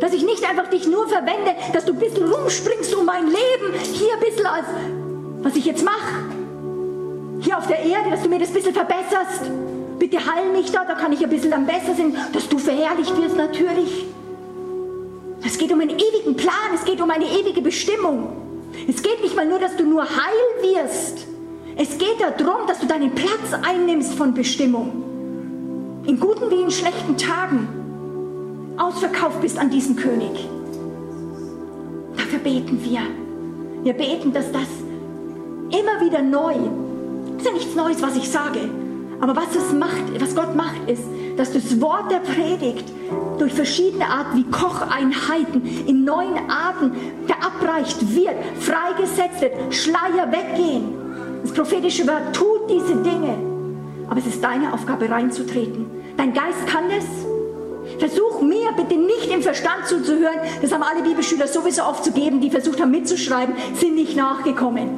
[0.00, 3.78] Dass ich nicht einfach dich nur verwende, dass du ein bisschen rumspringst um mein Leben,
[3.92, 4.66] hier ein bisschen als,
[5.42, 6.24] was ich jetzt mache.
[7.40, 9.50] Hier auf der Erde, dass du mir das ein bisschen verbesserst.
[10.02, 13.16] Bitte heil mich da, da kann ich ein bisschen am besser sein, dass du verherrlicht
[13.16, 14.04] wirst natürlich.
[15.46, 18.32] Es geht um einen ewigen Plan, es geht um eine ewige Bestimmung.
[18.88, 21.28] Es geht nicht mal nur, dass du nur heil wirst.
[21.76, 26.02] Es geht darum, dass du deinen Platz einnimmst von Bestimmung.
[26.04, 27.68] In guten wie in schlechten Tagen
[28.78, 30.48] ausverkauft bist an diesen König.
[32.16, 33.02] Dafür beten wir.
[33.84, 34.66] Wir beten, dass das
[35.70, 36.54] immer wieder neu,
[37.38, 38.68] ist ja nichts Neues, was ich sage,
[39.22, 41.04] aber was es macht, was Gott macht, ist,
[41.36, 42.84] dass das Wort der Predigt
[43.38, 46.90] durch verschiedene Arten wie Kocheinheiten in neuen Arten
[47.28, 50.92] verabreicht wird, freigesetzt wird, Schleier weggehen.
[51.42, 53.36] Das prophetische Wort tut diese Dinge.
[54.08, 55.86] Aber es ist deine Aufgabe reinzutreten.
[56.16, 57.04] Dein Geist kann es.
[58.00, 60.40] Versuch mir bitte nicht im Verstand zuzuhören.
[60.62, 64.88] Das haben alle Bibelschüler sowieso oft zu geben, die versucht haben mitzuschreiben, sind nicht nachgekommen.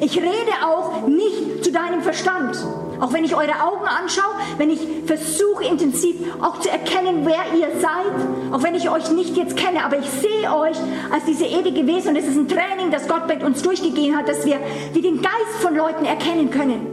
[0.00, 2.56] Ich rede auch nicht zu deinem Verstand.
[3.00, 7.68] Auch wenn ich eure Augen anschaue, wenn ich versuche intensiv auch zu erkennen, wer ihr
[7.80, 10.76] seid, auch wenn ich euch nicht jetzt kenne, aber ich sehe euch
[11.12, 14.28] als diese ewige Wesen und es ist ein Training, das Gott mit uns durchgegeben hat,
[14.28, 14.58] dass wir
[14.92, 16.86] wie den Geist von Leuten erkennen können.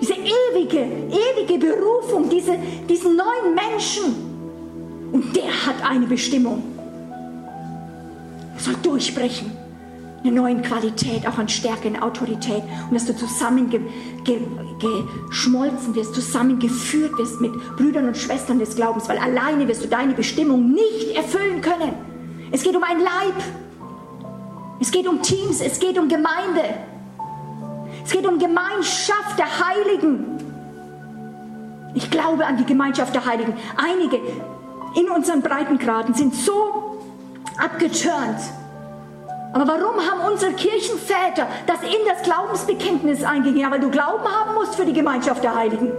[0.00, 2.56] Diese ewige, ewige Berufung, diese,
[2.88, 4.32] diesen neuen Menschen.
[5.12, 6.62] Und der hat eine Bestimmung.
[8.56, 9.53] Er soll durchbrechen
[10.24, 17.42] einer neuen Qualität, auch an Stärke, in Autorität und dass du zusammengeschmolzen wirst, zusammengeführt wirst
[17.42, 21.92] mit Brüdern und Schwestern des Glaubens, weil alleine wirst du deine Bestimmung nicht erfüllen können.
[22.50, 23.34] Es geht um ein Leib,
[24.80, 26.62] es geht um Teams, es geht um Gemeinde,
[28.04, 30.24] es geht um Gemeinschaft der Heiligen.
[31.94, 33.52] Ich glaube an die Gemeinschaft der Heiligen.
[33.76, 34.18] Einige
[34.98, 36.98] in unseren Breitengraden sind so
[37.58, 38.38] abgeturnt
[39.54, 43.60] aber warum haben unsere Kirchenväter das in das Glaubensbekenntnis eingegeben?
[43.60, 45.92] Ja, weil du Glauben haben musst für die Gemeinschaft der Heiligen.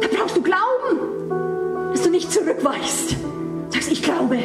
[0.00, 3.14] Da brauchst du Glauben, dass du nicht zurückweichst.
[3.70, 4.38] Sagst, ich glaube.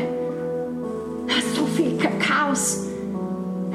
[1.28, 2.83] Da ist so viel Chaos.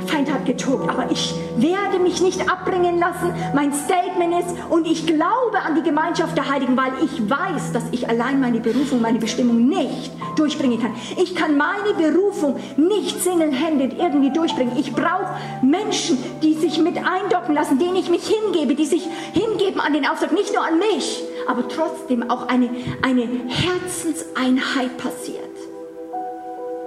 [0.09, 3.33] Feind hat getobt, aber ich werde mich nicht abbringen lassen.
[3.55, 7.85] Mein Statement ist, und ich glaube an die Gemeinschaft der Heiligen, weil ich weiß, dass
[7.91, 10.93] ich allein meine Berufung, meine Bestimmung nicht durchbringen kann.
[11.21, 14.77] Ich kann meine Berufung nicht single-handed irgendwie durchbringen.
[14.79, 19.81] Ich brauche Menschen, die sich mit eindocken lassen, denen ich mich hingebe, die sich hingeben
[19.81, 22.71] an den Auftrag, nicht nur an mich, aber trotzdem auch eine,
[23.03, 25.45] eine Herzenseinheit passiert.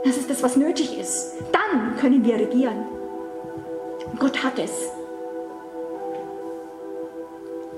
[0.04, 1.34] Das ist das, was nötig ist.
[1.52, 3.01] Dann können wir regieren.
[4.20, 4.72] Gott hat es.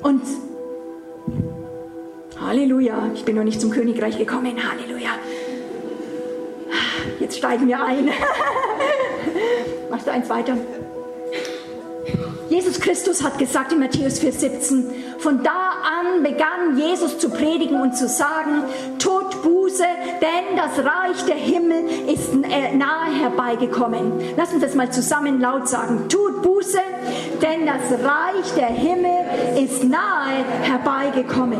[0.01, 0.21] Und
[2.39, 4.57] Halleluja, ich bin noch nicht zum Königreich gekommen.
[4.57, 5.11] Halleluja.
[7.19, 8.09] Jetzt steigen wir ein.
[9.89, 10.57] Machst du eins weiter?
[12.49, 14.83] Jesus Christus hat gesagt in Matthäus 4,17,
[15.19, 18.63] von da an begann Jesus zu predigen und zu sagen,
[18.99, 19.12] Buße,
[20.23, 24.13] denn das Reich der Himmel ist äh, nahe herbeigekommen.
[24.37, 26.07] Lass uns das mal zusammen laut sagen.
[26.07, 26.79] Tut Buße,
[27.41, 31.59] denn das Reich der Himmel ist nahe herbeigekommen.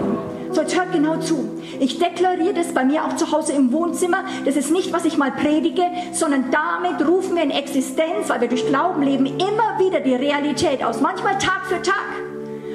[0.52, 1.50] So, jetzt hört genau zu.
[1.80, 4.24] Ich deklariere das bei mir auch zu Hause im Wohnzimmer.
[4.46, 5.84] Das ist nicht, was ich mal predige,
[6.14, 10.84] sondern damit rufen wir in Existenz, weil wir durch Glauben leben, immer wieder die Realität
[10.84, 11.02] aus.
[11.02, 11.96] Manchmal Tag für Tag.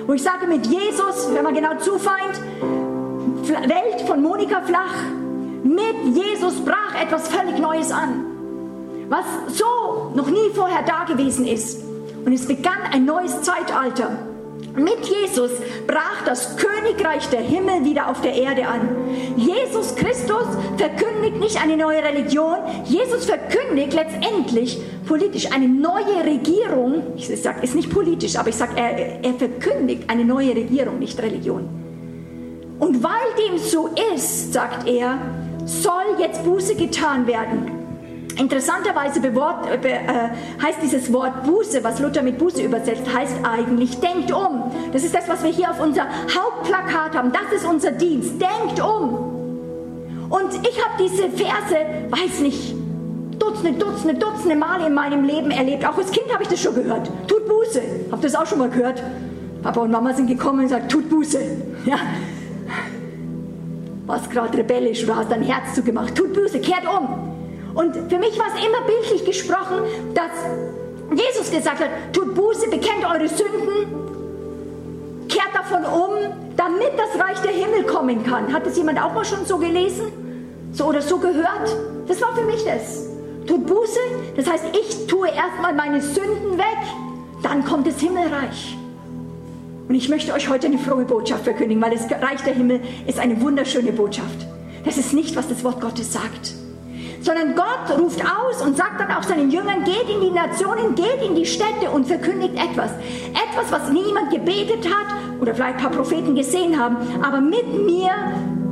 [0.06, 2.40] Wo ich sage mit Jesus, wenn man genau zufeind,
[3.48, 4.94] Welt von Monika Flach,
[5.68, 8.24] mit Jesus brach etwas völlig Neues an.
[9.08, 9.24] Was
[9.56, 11.82] so noch nie vorher da gewesen ist.
[12.24, 14.10] Und es begann ein neues Zeitalter.
[14.74, 15.50] Mit Jesus
[15.86, 18.88] brach das Königreich der Himmel wieder auf der Erde an.
[19.36, 20.46] Jesus Christus
[20.76, 27.02] verkündigt nicht eine neue Religion, Jesus verkündigt letztendlich politisch eine neue Regierung.
[27.16, 31.20] Ich sage, ist nicht politisch, aber ich sage, er, er verkündigt eine neue Regierung, nicht
[31.20, 31.68] Religion.
[32.78, 35.18] Und weil dem so ist, sagt er,
[35.68, 37.78] soll jetzt Buße getan werden
[38.38, 39.98] Interessanterweise bewort, be, äh,
[40.62, 44.70] heißt dieses Wort Buße, was Luther mit Buße übersetzt, heißt eigentlich denkt um.
[44.92, 47.32] Das ist das, was wir hier auf unser Hauptplakat haben.
[47.32, 48.34] Das ist unser Dienst.
[48.40, 50.28] Denkt um.
[50.30, 51.76] Und ich habe diese Verse,
[52.10, 52.76] weiß nicht,
[53.40, 55.84] Dutzende, Dutzende, Dutzende Male in meinem Leben erlebt.
[55.84, 57.10] Auch als Kind habe ich das schon gehört.
[57.26, 57.82] Tut Buße.
[58.12, 59.02] Habt ihr das auch schon mal gehört?
[59.64, 61.40] Papa und Mama sind gekommen und gesagt, tut Buße.
[61.86, 61.96] Ja.
[64.08, 66.14] Was gerade rebellisch oder hast dein Herz zugemacht.
[66.14, 67.30] Tut Buße, kehrt um.
[67.74, 69.82] Und für mich war es immer bildlich gesprochen,
[70.14, 70.30] dass
[71.14, 76.10] Jesus gesagt hat, tut Buße, bekennt eure Sünden, kehrt davon um,
[76.56, 78.50] damit das Reich der Himmel kommen kann.
[78.50, 80.06] Hat das jemand auch mal schon so gelesen?
[80.72, 81.76] So oder so gehört?
[82.06, 83.08] Das war für mich das.
[83.46, 84.00] Tut Buße,
[84.36, 86.78] das heißt, ich tue erstmal meine Sünden weg,
[87.42, 88.74] dann kommt das Himmelreich.
[89.88, 93.18] Und ich möchte euch heute eine frohe Botschaft verkündigen, weil das Reich der Himmel ist
[93.18, 94.46] eine wunderschöne Botschaft.
[94.84, 96.54] Das ist nicht, was das Wort Gottes sagt
[97.20, 101.22] sondern Gott ruft aus und sagt dann auch seinen Jüngern, geht in die Nationen, geht
[101.26, 102.92] in die Städte und verkündigt etwas.
[103.32, 108.10] Etwas, was niemand gebetet hat oder vielleicht ein paar Propheten gesehen haben, aber mit mir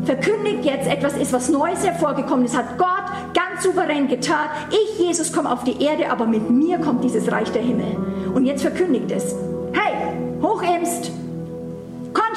[0.04, 2.86] verkündigt jetzt etwas ist, was Neues hervorgekommen ist, hat Gott
[3.34, 4.48] ganz souverän getan.
[4.70, 7.96] Ich, Jesus, komme auf die Erde, aber mit mir kommt dieses Reich der Himmel.
[8.32, 9.34] Und jetzt verkündigt es.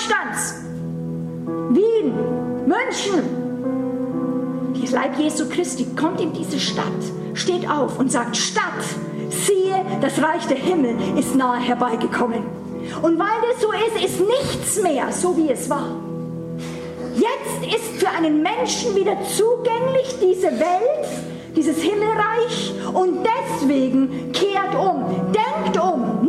[0.09, 0.55] Konstanz,
[1.69, 2.13] Wien,
[2.65, 3.23] München,
[4.81, 6.85] das Leib Jesu Christi kommt in diese Stadt,
[7.35, 8.63] steht auf und sagt, Stadt,
[9.29, 12.43] siehe, das Reich der Himmel ist nahe herbeigekommen.
[13.03, 15.95] Und weil das so ist, ist nichts mehr so, wie es war.
[17.13, 21.07] Jetzt ist für einen Menschen wieder zugänglich diese Welt,
[21.55, 25.78] dieses Himmelreich und deswegen kehrt um, denkt.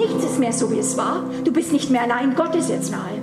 [0.01, 1.24] Nichts ist mehr so, wie es war.
[1.44, 3.20] Du bist nicht mehr allein, Gott ist jetzt nahe.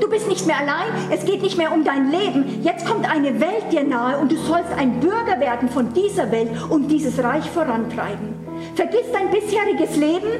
[0.00, 2.62] Du bist nicht mehr allein, es geht nicht mehr um dein Leben.
[2.62, 6.48] Jetzt kommt eine Welt dir nahe und du sollst ein Bürger werden von dieser Welt
[6.70, 8.34] und dieses Reich vorantreiben.
[8.74, 10.30] Vergiss dein bisheriges Leben.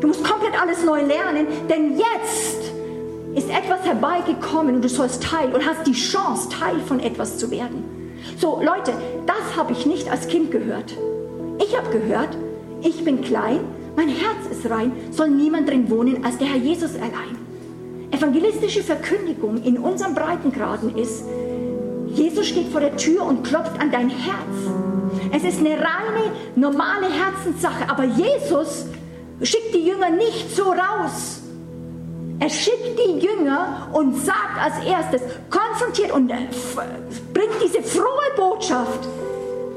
[0.00, 2.72] Du musst komplett alles neu lernen, denn jetzt
[3.34, 7.50] ist etwas herbeigekommen und du sollst Teil und hast die Chance, Teil von etwas zu
[7.50, 7.82] werden.
[8.38, 8.92] So, Leute,
[9.26, 10.96] das habe ich nicht als Kind gehört.
[11.58, 12.36] Ich habe gehört,
[12.80, 13.58] ich bin klein,
[13.96, 17.38] mein Herz ist rein, soll niemand drin wohnen als der Herr Jesus allein.
[18.10, 21.24] Evangelistische Verkündigung in unserem Breitengraden ist,
[22.08, 24.38] Jesus steht vor der Tür und klopft an dein Herz.
[25.32, 28.86] Es ist eine reine, normale Herzenssache, aber Jesus
[29.42, 31.40] schickt die Jünger nicht so raus.
[32.40, 36.36] Er schickt die Jünger und sagt als erstes, konfrontiert und äh,
[37.32, 38.04] bringt diese frohe
[38.36, 39.08] Botschaft.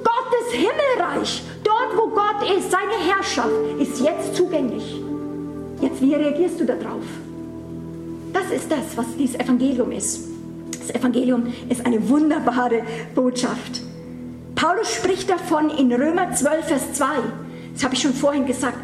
[0.04, 1.44] Gottes Himmelreich,
[1.88, 5.02] dort wo Gott ist, seine Herrschaft, ist jetzt zugänglich.
[5.82, 7.04] Jetzt, wie reagierst du darauf?
[8.34, 10.28] Das ist das, was dieses Evangelium ist.
[10.80, 12.82] Das Evangelium ist eine wunderbare
[13.14, 13.82] Botschaft.
[14.56, 17.06] Paulus spricht davon in Römer 12, Vers 2.
[17.74, 18.78] Das habe ich schon vorhin gesagt.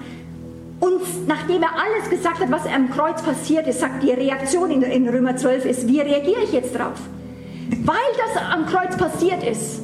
[0.80, 5.08] Und nachdem er alles gesagt hat, was am Kreuz passiert ist, sagt die Reaktion in,
[5.10, 7.00] Römer 12 ist, wie reagiere ich jetzt drauf?
[7.86, 9.82] Weil das am Kreuz passiert ist,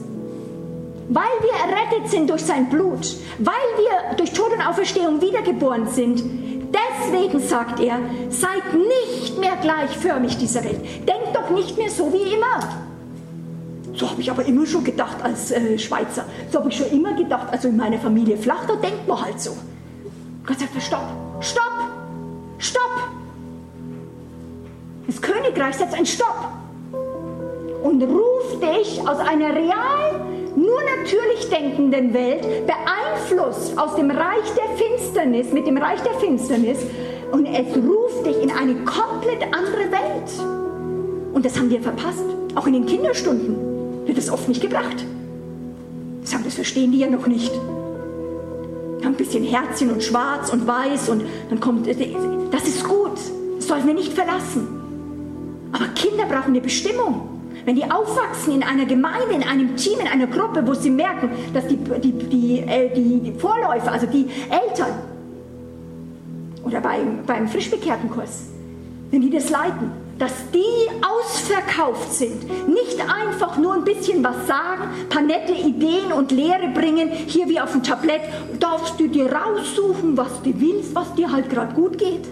[1.10, 6.24] weil wir errettet sind durch sein Blut, weil wir durch Tod und Auferstehung wiedergeboren sind,
[6.72, 8.00] Deswegen sagt er,
[8.30, 10.80] seid nicht mehr gleichförmig dieser Welt.
[11.08, 12.60] Denkt doch nicht mehr so wie immer.
[13.96, 16.26] So habe ich aber immer schon gedacht als äh, Schweizer.
[16.52, 19.42] So habe ich schon immer gedacht, also in meiner Familie flach, da denkt man halt
[19.42, 19.58] so.
[20.46, 21.08] Gott sagt, stopp,
[21.42, 21.90] stopp,
[22.60, 23.10] stopp.
[25.08, 26.50] Das Königreich setzt ein Stopp
[27.84, 30.22] und ruft dich aus einer real,
[30.70, 36.78] nur natürlich denkenden Welt, beeinflusst aus dem Reich der Finsternis, mit dem Reich der Finsternis,
[37.32, 41.34] und es ruft dich in eine komplett andere Welt.
[41.34, 42.26] Und das haben wir verpasst.
[42.56, 45.06] Auch in den Kinderstunden wird es oft nicht gebracht.
[46.44, 47.52] Das verstehen die ja noch nicht.
[49.04, 53.18] Ein bisschen Herzchen und Schwarz und Weiß und dann kommt, das ist gut.
[53.58, 54.68] Das sollen wir nicht verlassen.
[55.72, 57.39] Aber Kinder brauchen eine Bestimmung.
[57.66, 61.30] Wenn die aufwachsen in einer Gemeinde, in einem Team, in einer Gruppe, wo sie merken,
[61.54, 64.94] dass die, die, die, äh, die Vorläufer, also die Eltern
[66.64, 68.48] oder beim, beim Frischbekehrtenkurs,
[69.12, 74.90] wenn die das leiten, dass die ausverkauft sind, nicht einfach nur ein bisschen was sagen,
[75.10, 78.22] paar nette Ideen und Lehre bringen, hier wie auf dem Tablett,
[78.60, 82.28] darfst du dir raussuchen, was du willst, was dir halt gerade gut geht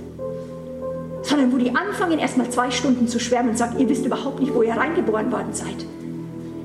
[1.38, 4.54] sondern wo die anfangen, erstmal zwei Stunden zu schwärmen und sagen, ihr wisst überhaupt nicht,
[4.56, 5.86] wo ihr reingeboren worden seid.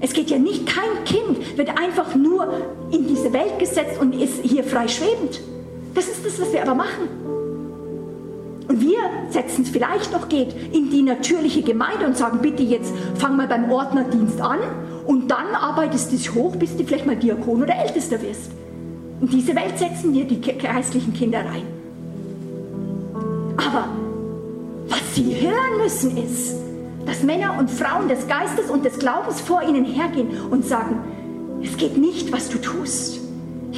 [0.00, 2.48] Es geht ja nicht, kein Kind wird einfach nur
[2.90, 5.40] in diese Welt gesetzt und ist hier frei schwebend.
[5.94, 7.08] Das ist das, was wir aber machen.
[8.68, 8.98] Und wir
[9.28, 13.46] setzen es vielleicht noch geht in die natürliche Gemeinde und sagen, bitte jetzt fang mal
[13.46, 14.58] beim Ordnerdienst an
[15.06, 18.50] und dann arbeitest du dich hoch, bis du vielleicht mal Diakon oder Ältester wirst.
[19.20, 21.66] In diese Welt setzen wir die geistlichen Kinder rein.
[23.56, 24.01] Aber
[25.14, 26.54] sie hören müssen ist,
[27.06, 31.00] dass Männer und Frauen des Geistes und des Glaubens vor ihnen hergehen und sagen,
[31.62, 33.20] es geht nicht, was du tust.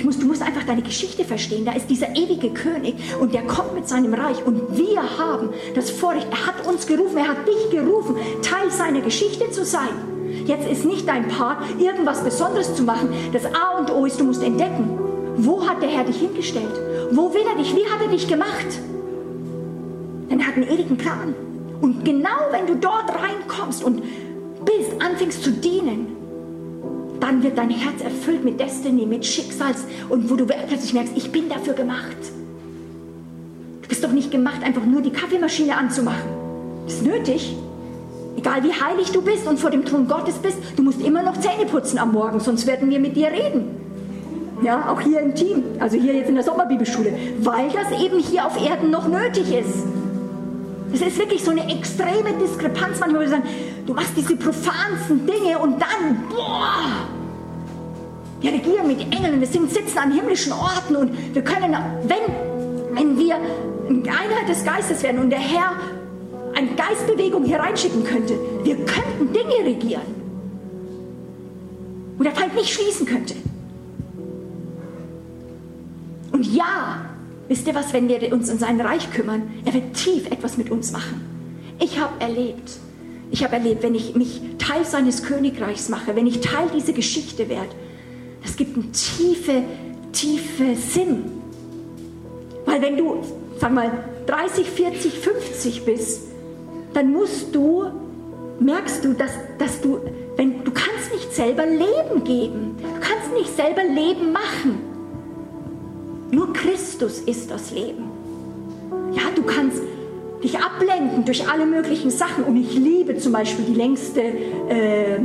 [0.03, 1.65] Muss, du musst einfach deine Geschichte verstehen.
[1.65, 5.91] Da ist dieser ewige König und der kommt mit seinem Reich und wir haben das
[5.91, 6.27] Vorrecht.
[6.31, 9.89] Er hat uns gerufen, er hat dich gerufen, Teil seiner Geschichte zu sein.
[10.45, 13.09] Jetzt ist nicht dein Part, irgendwas Besonderes zu machen.
[13.33, 14.99] Das A und O ist, du musst entdecken,
[15.37, 16.75] wo hat der Herr dich hingestellt?
[17.13, 17.75] Wo will er dich?
[17.75, 18.67] Wie hat er dich gemacht?
[20.31, 21.35] Denn er hat einen ewigen Plan.
[21.81, 24.03] Und genau wenn du dort reinkommst und
[24.65, 26.07] bist, anfängst zu dienen,
[27.21, 31.33] dann wird dein Herz erfüllt mit Destiny, mit Schicksals und wo du plötzlich merkst, ich
[31.33, 32.17] bin dafür gemacht.
[33.83, 36.31] Du bist doch nicht gemacht, einfach nur die Kaffeemaschine anzumachen.
[36.85, 37.57] Das ist nötig.
[38.37, 41.39] Egal wie heilig du bist und vor dem Thron Gottes bist, du musst immer noch
[41.41, 43.77] Zähne putzen am Morgen, sonst werden wir mit dir reden.
[44.63, 48.47] Ja, auch hier im Team, also hier jetzt in der Sommerbibelschule, weil das eben hier
[48.47, 49.85] auf Erden noch nötig ist.
[50.95, 53.43] Es ist wirklich so eine extreme Diskrepanz manchmal, wo wir sagen,
[53.85, 57.09] du machst diese profansten Dinge und dann, boah,
[58.41, 63.35] wir regieren mit Engeln, wir sitzen an himmlischen Orten und wir können, wenn, wenn wir
[63.35, 65.73] eine Einheit des Geistes werden und der Herr
[66.55, 70.03] eine Geistbewegung hier reinschicken könnte, wir könnten Dinge regieren,
[72.17, 73.35] wo der Feind nicht schließen könnte.
[76.31, 77.05] Und ja,
[77.55, 80.73] wisst ihr was, wenn wir uns um sein Reich kümmern, er wird tief etwas mit
[80.73, 81.25] uns machen.
[81.81, 82.69] Ich habe erlebt,
[83.31, 87.49] ich habe erlebt, wenn ich mich Teil seines Königreichs mache, wenn ich Teil dieser Geschichte
[87.49, 87.69] werde,
[88.43, 89.63] das gibt einen tiefe,
[90.11, 91.27] tiefe Sinn.
[92.67, 93.23] Weil wenn du,
[93.61, 96.23] sag mal, 30, 40, 50 bist,
[96.93, 97.85] dann musst du,
[98.59, 99.31] merkst du, dass,
[99.61, 100.01] dass du,
[100.37, 102.75] wenn, du kannst nicht selber Leben geben.
[102.83, 104.84] Du kannst nicht selber Leben machen.
[106.35, 108.11] Nur Christus ist das Leben.
[109.13, 109.81] Ja, du kannst
[110.43, 112.43] dich ablenken durch alle möglichen Sachen.
[112.43, 115.21] Und ich liebe zum Beispiel die längste äh,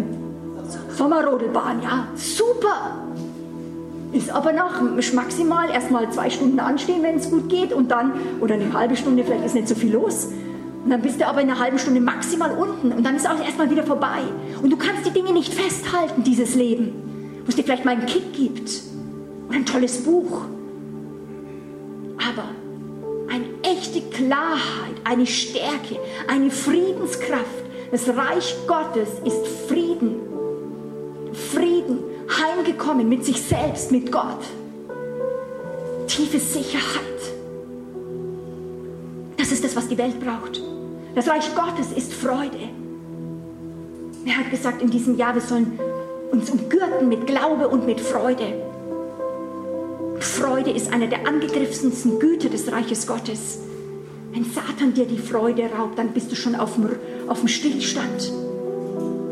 [0.95, 1.81] Sommerrodelbahn.
[1.81, 2.99] Ja, super.
[4.13, 4.81] Ist aber nach
[5.13, 9.23] maximal erstmal zwei Stunden anstehen, wenn es gut geht, und dann, oder eine halbe Stunde,
[9.23, 10.27] vielleicht ist nicht so viel los.
[10.83, 13.43] Und dann bist du aber in einer halben Stunde maximal unten und dann ist auch
[13.43, 14.19] erstmal wieder vorbei.
[14.61, 16.93] Und du kannst die Dinge nicht festhalten, dieses Leben,
[17.43, 18.69] wo es dir vielleicht mal einen Kick gibt
[19.47, 20.45] oder ein tolles Buch.
[22.27, 22.49] Aber
[23.29, 25.97] eine echte Klarheit, eine Stärke,
[26.27, 27.45] eine Friedenskraft.
[27.91, 30.19] Das Reich Gottes ist Frieden.
[31.33, 31.99] Frieden
[32.29, 34.43] heimgekommen mit sich selbst, mit Gott.
[36.07, 37.05] Tiefe Sicherheit.
[39.37, 40.61] Das ist das, was die Welt braucht.
[41.15, 42.59] Das Reich Gottes ist Freude.
[44.25, 45.79] Er hat gesagt in diesem Jahr, wir sollen
[46.31, 48.68] uns umgürten mit Glaube und mit Freude.
[50.23, 53.59] Freude ist eine der angegriffensten Güter des Reiches Gottes.
[54.31, 56.89] Wenn Satan dir die Freude raubt, dann bist du schon auf dem,
[57.27, 58.31] auf dem Stillstand.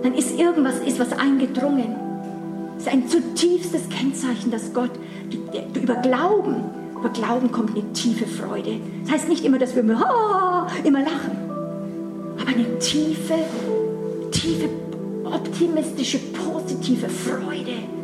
[0.04, 1.96] Dann ist irgendwas ist was eingedrungen.
[2.76, 4.92] Das ist ein zutiefstes Kennzeichen, dass Gott,
[5.30, 6.56] du, über Glauben,
[7.00, 8.80] über Glauben kommt eine tiefe Freude.
[9.04, 11.38] Das heißt nicht immer, dass wir immer, oh, immer lachen,
[12.40, 13.36] aber eine tiefe,
[14.32, 14.70] tiefe,
[15.26, 17.97] optimistische, positive Freude.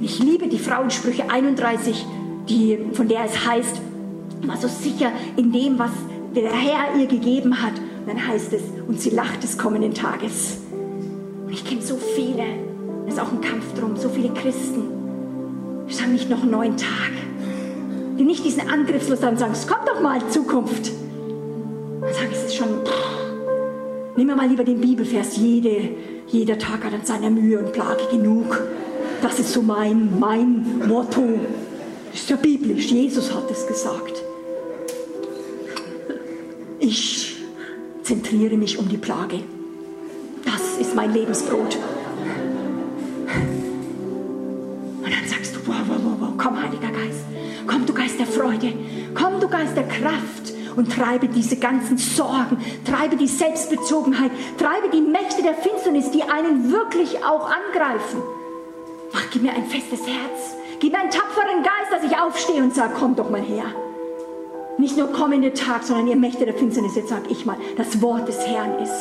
[0.00, 2.04] Ich liebe die Frauensprüche 31,
[2.48, 3.80] die, von der es heißt,
[4.42, 5.90] war so sicher in dem, was
[6.34, 7.72] der Herr ihr gegeben hat.
[7.78, 10.58] Und dann heißt es, und sie lacht des kommenden Tages.
[11.46, 12.44] Und ich kenne so viele,
[13.06, 14.82] es ist auch ein Kampf drum, so viele Christen.
[15.88, 17.12] Es haben nicht noch einen neuen Tag.
[18.18, 20.92] Die nicht diesen Angriffslos dann sagen, es kommt doch mal Zukunft.
[22.02, 22.68] Dann sagen, es ist schon,
[24.16, 25.90] Nehmen wir mal lieber den Bibelvers, Jede,
[26.26, 28.62] jeder Tag hat an seiner Mühe und Plage genug.
[29.22, 31.40] Das ist so mein, mein Motto.
[32.10, 34.22] Das ist ja biblisch, Jesus hat es gesagt.
[36.78, 37.36] Ich
[38.02, 39.40] zentriere mich um die Plage.
[40.44, 41.76] Das ist mein Lebensbrot.
[45.02, 47.24] Und dann sagst du, wow, wow, wow, komm, Heiliger Geist.
[47.66, 48.72] Komm, du Geist der Freude.
[49.14, 55.00] Komm, du Geist der Kraft und treibe diese ganzen Sorgen, treibe die Selbstbezogenheit, treibe die
[55.00, 58.22] Mächte der Finsternis, die einen wirklich auch angreifen.
[59.16, 62.74] Ach, gib mir ein festes Herz, gib mir einen tapferen Geist, dass ich aufstehe und
[62.74, 63.64] sage, komm doch mal her.
[64.76, 68.28] Nicht nur kommende Tag, sondern ihr Mächte der Finsternis, jetzt sage ich mal, das Wort
[68.28, 68.92] des Herrn ist.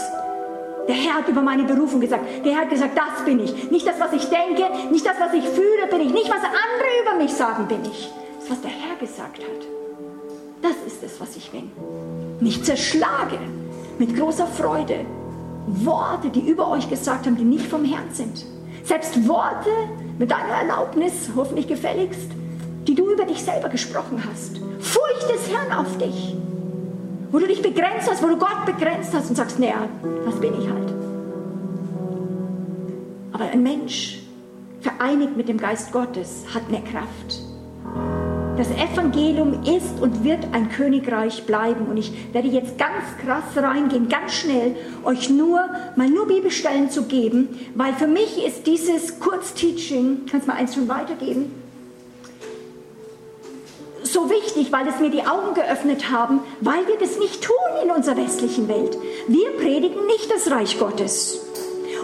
[0.88, 2.24] Der Herr hat über meine Berufung gesagt.
[2.46, 3.72] Der Herr hat gesagt, das bin ich.
[3.72, 6.14] Nicht das, was ich denke, nicht das, was ich fühle, bin ich.
[6.14, 8.10] Nicht, was andere über mich sagen, bin ich.
[8.40, 9.68] Das, was der Herr gesagt hat.
[10.62, 11.72] Das ist es, was ich bin.
[12.40, 13.40] Mich zerschlage
[14.00, 15.06] mit großer Freude.
[15.68, 18.46] Worte, die über euch gesagt haben, die nicht vom Herrn sind.
[18.86, 19.72] Selbst Worte
[20.20, 22.30] mit deiner Erlaubnis, hoffentlich gefälligst,
[22.88, 24.58] die du über dich selber gesprochen hast.
[24.80, 26.36] Furcht des Herrn auf dich.
[27.32, 29.90] Wo du dich begrenzt hast, wo du Gott begrenzt hast und sagst, naja,
[30.24, 30.94] das bin ich halt.
[33.34, 34.22] Aber ein Mensch,
[34.82, 37.42] vereinigt mit dem Geist Gottes, hat mehr Kraft.
[38.58, 41.88] Das Evangelium ist und wird ein Königreich bleiben.
[41.88, 45.60] Und ich werde jetzt ganz krass reingehen, ganz schnell, euch nur
[45.98, 50.88] mal nur Bibelstellen zu geben, weil für mich ist dieses Kurzteaching, kannst mal eins schon
[50.88, 51.52] weitergeben,
[54.04, 57.92] so wichtig, weil es mir die Augen geöffnet haben, weil wir das nicht tun in
[57.92, 58.98] unserer westlichen Welt.
[59.28, 61.42] Wir predigen nicht das Reich Gottes.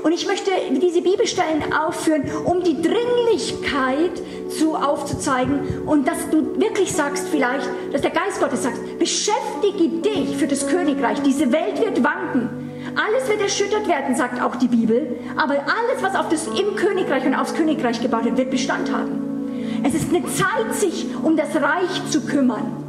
[0.03, 4.21] Und ich möchte diese Bibelstellen aufführen, um die Dringlichkeit
[4.57, 10.37] zu, aufzuzeigen und dass du wirklich sagst vielleicht, dass der Geist Gottes sagt, beschäftige dich
[10.37, 11.21] für das Königreich.
[11.21, 12.49] Diese Welt wird wanken.
[12.95, 15.19] Alles wird erschüttert werden, sagt auch die Bibel.
[15.37, 19.81] Aber alles, was auf das, im Königreich und aufs Königreich gebaut wird, wird Bestand haben.
[19.83, 22.81] Es ist eine Zeit, sich um das Reich zu kümmern.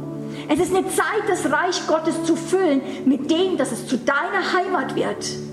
[0.49, 4.53] Es ist eine Zeit, das Reich Gottes zu füllen mit dem, dass es zu deiner
[4.53, 5.52] Heimat wird.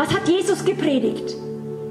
[0.00, 1.36] Was hat Jesus gepredigt?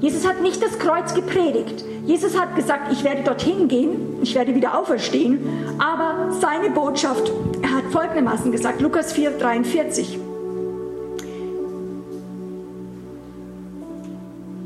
[0.00, 1.84] Jesus hat nicht das Kreuz gepredigt.
[2.06, 5.38] Jesus hat gesagt, ich werde dorthin gehen, ich werde wieder auferstehen.
[5.78, 7.30] Aber seine Botschaft,
[7.62, 10.18] er hat folgendermaßen gesagt, Lukas 4, 43.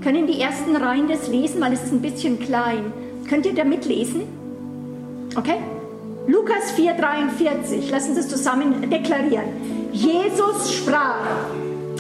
[0.03, 2.95] Können die ersten Reihen das lesen, weil es ist ein bisschen klein.
[3.29, 4.23] Könnt ihr da mitlesen?
[5.37, 5.59] Okay?
[6.27, 7.91] Lukas 4, 43.
[7.91, 9.91] Lassen Sie es zusammen deklarieren.
[9.93, 11.19] Jesus sprach,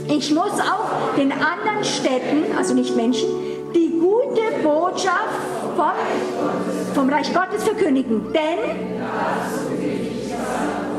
[0.08, 3.28] ich muss auch den anderen Städten, also nicht Menschen,
[3.74, 5.40] die gute Botschaft
[5.76, 8.32] vom, vom Reich Gottes verkündigen.
[8.32, 8.58] Denn,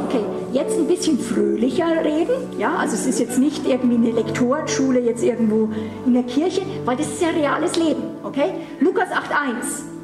[0.05, 2.33] okay, jetzt ein bisschen fröhlicher reden.
[2.57, 5.69] Ja, also es ist jetzt nicht irgendwie eine Lektorenschule jetzt irgendwo
[6.05, 8.03] in der Kirche, weil das ist ja reales Leben.
[8.23, 8.53] Okay?
[8.79, 9.95] Lukas 8,1.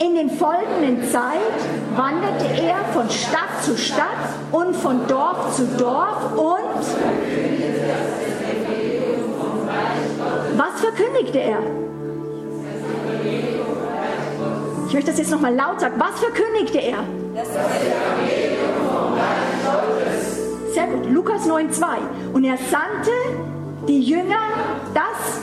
[0.00, 1.34] In den folgenden Zeit
[1.96, 4.06] wanderte er von Stadt zu Stadt
[4.52, 7.57] und von Dorf zu Dorf und
[10.92, 11.58] verkündigte er?
[14.86, 15.94] Ich möchte das jetzt nochmal laut sagen.
[15.98, 17.04] Was verkündigte er?
[20.72, 21.10] Sehr gut.
[21.10, 21.86] Lukas 9,2.
[22.32, 23.10] Und er sandte
[23.86, 24.38] die Jünger
[24.94, 25.42] das.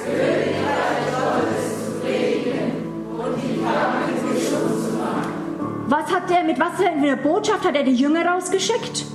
[5.87, 9.05] Was hat er, mit was für einer Botschaft hat er die Jünger rausgeschickt?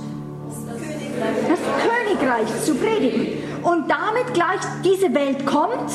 [1.49, 3.43] Das Königreich zu predigen.
[3.63, 5.91] Und damit gleich diese Welt kommt.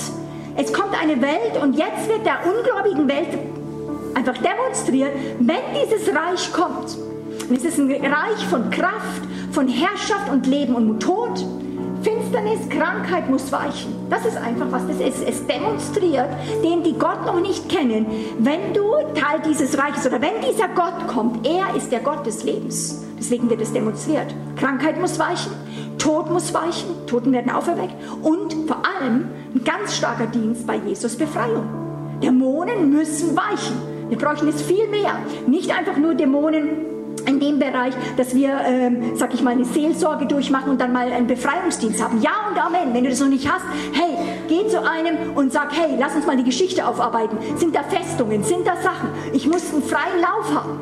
[0.57, 3.39] Es kommt eine Welt und jetzt wird der ungläubigen Welt
[4.15, 6.97] einfach demonstriert, wenn dieses Reich kommt.
[7.49, 11.45] Und es ist ein Reich von Kraft, von Herrschaft und Leben und Tod.
[12.03, 13.95] Finsternis, Krankheit muss weichen.
[14.09, 15.23] Das ist einfach, was das ist.
[15.27, 16.29] Es demonstriert
[16.63, 18.07] denen, die Gott noch nicht kennen,
[18.39, 18.83] wenn du
[19.15, 23.05] Teil dieses Reiches oder wenn dieser Gott kommt, er ist der Gott des Lebens.
[23.19, 24.35] Deswegen wird es demonstriert.
[24.57, 25.53] Krankheit muss weichen,
[25.99, 31.17] Tod muss weichen, Toten werden auferweckt und vor allem ein ganz starker Dienst bei Jesus
[31.17, 31.65] Befreiung.
[32.23, 33.77] Dämonen müssen weichen.
[34.09, 35.19] Wir bräuchten es viel mehr.
[35.47, 36.69] Nicht einfach nur Dämonen
[37.27, 41.11] in dem Bereich, dass wir, ähm, sag ich mal, eine Seelsorge durchmachen und dann mal
[41.11, 42.21] einen Befreiungsdienst haben.
[42.21, 42.93] Ja und Amen.
[42.93, 44.17] Wenn du das noch nicht hast, hey,
[44.49, 47.39] geh zu einem und sag, hey, lass uns mal die Geschichte aufarbeiten.
[47.57, 48.45] Sind da Festungen?
[48.45, 49.09] Sind da Sachen?
[49.33, 50.81] Ich muss einen freien Lauf haben.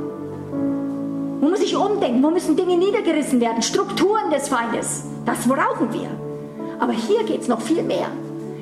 [1.40, 2.22] Wo muss ich umdenken?
[2.22, 3.62] Wo müssen Dinge niedergerissen werden?
[3.62, 5.04] Strukturen des Feindes.
[5.24, 6.10] Das brauchen wir.
[6.80, 8.08] Aber hier geht es noch viel mehr.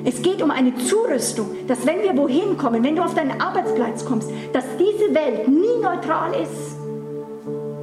[0.05, 4.03] Es geht um eine Zurüstung, dass wenn wir wohin kommen, wenn du auf deinen Arbeitsplatz
[4.03, 6.77] kommst, dass diese Welt nie neutral ist.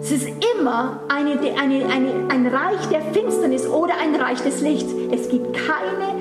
[0.03, 4.93] Es ist immer eine, eine, eine, ein Reich der Finsternis oder ein Reich des Lichts.
[5.11, 6.15] Es gibt keine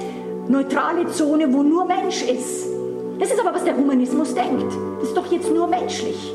[0.47, 2.68] neutrale Zone, wo nur Mensch ist.
[3.20, 4.72] Das ist aber, was der Humanismus denkt.
[5.00, 6.34] Das ist doch jetzt nur menschlich.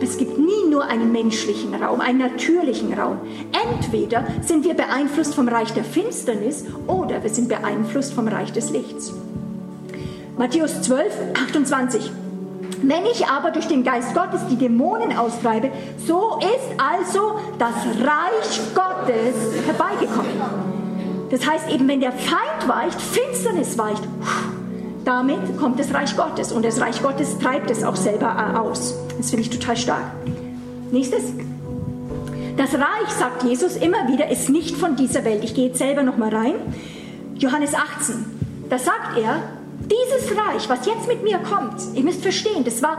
[0.00, 3.18] Es gibt nie nur einen menschlichen Raum, einen natürlichen Raum.
[3.52, 8.70] Entweder sind wir beeinflusst vom Reich der Finsternis oder wir sind beeinflusst vom Reich des
[8.70, 9.12] Lichts.
[10.36, 11.12] Matthäus 12,
[11.48, 12.10] 28.
[12.82, 15.70] Wenn ich aber durch den Geist Gottes die Dämonen austreibe,
[16.06, 20.32] so ist also das Reich Gottes herbeigekommen.
[21.30, 24.02] Das heißt eben, wenn der Feind weicht, Finsternis weicht,
[25.04, 28.94] damit kommt das Reich Gottes und das Reich Gottes treibt es auch selber äh, aus.
[29.18, 30.04] Das finde ich total stark.
[30.90, 31.24] Nächstes.
[32.56, 35.42] Das Reich, sagt Jesus immer wieder, ist nicht von dieser Welt.
[35.42, 36.54] Ich gehe jetzt selber noch mal rein.
[37.36, 38.24] Johannes 18.
[38.70, 39.42] Da sagt er,
[39.80, 42.98] dieses Reich, was jetzt mit mir kommt, ihr müsst verstehen, das war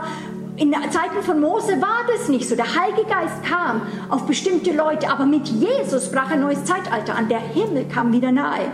[0.56, 2.56] in Zeiten von Mose war das nicht so.
[2.56, 7.28] Der Heilige Geist kam auf bestimmte Leute, aber mit Jesus brach ein neues Zeitalter an.
[7.28, 8.70] Der Himmel kam wieder nahe.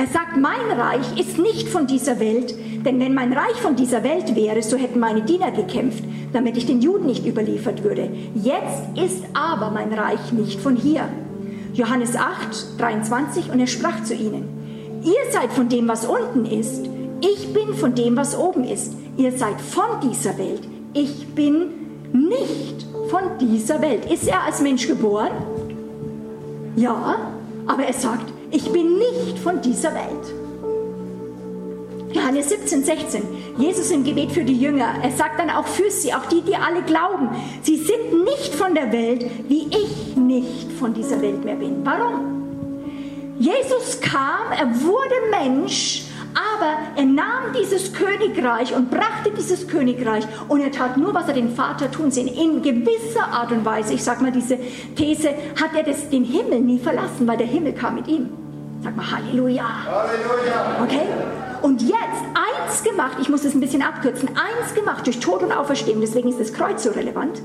[0.00, 2.54] Er sagt, mein Reich ist nicht von dieser Welt,
[2.86, 6.64] denn wenn mein Reich von dieser Welt wäre, so hätten meine Diener gekämpft, damit ich
[6.64, 8.08] den Juden nicht überliefert würde.
[8.34, 11.06] Jetzt ist aber mein Reich nicht von hier.
[11.74, 16.86] Johannes 8, 23, und er sprach zu ihnen, ihr seid von dem, was unten ist,
[17.20, 18.94] ich bin von dem, was oben ist.
[19.18, 20.62] Ihr seid von dieser Welt.
[20.94, 21.72] Ich bin
[22.14, 24.10] nicht von dieser Welt.
[24.10, 25.32] Ist er als Mensch geboren?
[26.76, 27.16] Ja,
[27.66, 30.34] aber er sagt, ich bin nicht von dieser Welt.
[32.12, 33.22] Johannes 17, 16.
[33.58, 34.94] Jesus im Gebet für die Jünger.
[35.02, 37.28] Er sagt dann auch für sie, auch die, die alle glauben.
[37.62, 41.84] Sie sind nicht von der Welt, wie ich nicht von dieser Welt mehr bin.
[41.84, 42.30] Warum?
[43.38, 46.02] Jesus kam, er wurde Mensch,
[46.34, 51.34] aber er nahm dieses Königreich und brachte dieses Königreich und er tat nur, was er
[51.34, 52.28] den Vater tun sehen.
[52.28, 54.58] In gewisser Art und Weise, ich sage mal diese
[54.96, 58.28] These, hat er das, den Himmel nie verlassen, weil der Himmel kam mit ihm.
[58.82, 59.64] Sag mal Halleluja.
[59.84, 60.82] Halleluja.
[60.82, 61.49] Okay?
[61.62, 61.94] Und jetzt
[62.34, 66.28] eins gemacht, ich muss das ein bisschen abkürzen, eins gemacht durch Tod und Auferstehung, deswegen
[66.28, 67.40] ist das Kreuz so relevant.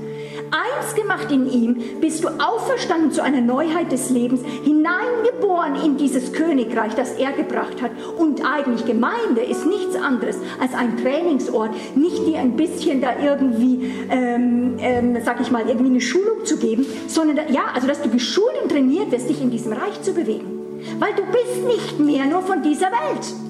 [0.50, 6.32] Eins gemacht in ihm, bist du auferstanden zu einer Neuheit des Lebens, hineingeboren in dieses
[6.32, 7.90] Königreich, das er gebracht hat.
[8.16, 13.92] Und eigentlich Gemeinde ist nichts anderes als ein Trainingsort, nicht dir ein bisschen da irgendwie,
[14.08, 18.08] ähm, ähm, sag ich mal, irgendwie eine Schulung zu geben, sondern ja, also dass du
[18.08, 20.56] geschult und trainiert wirst, dich in diesem Reich zu bewegen.
[20.98, 23.45] Weil du bist nicht mehr nur von dieser Welt.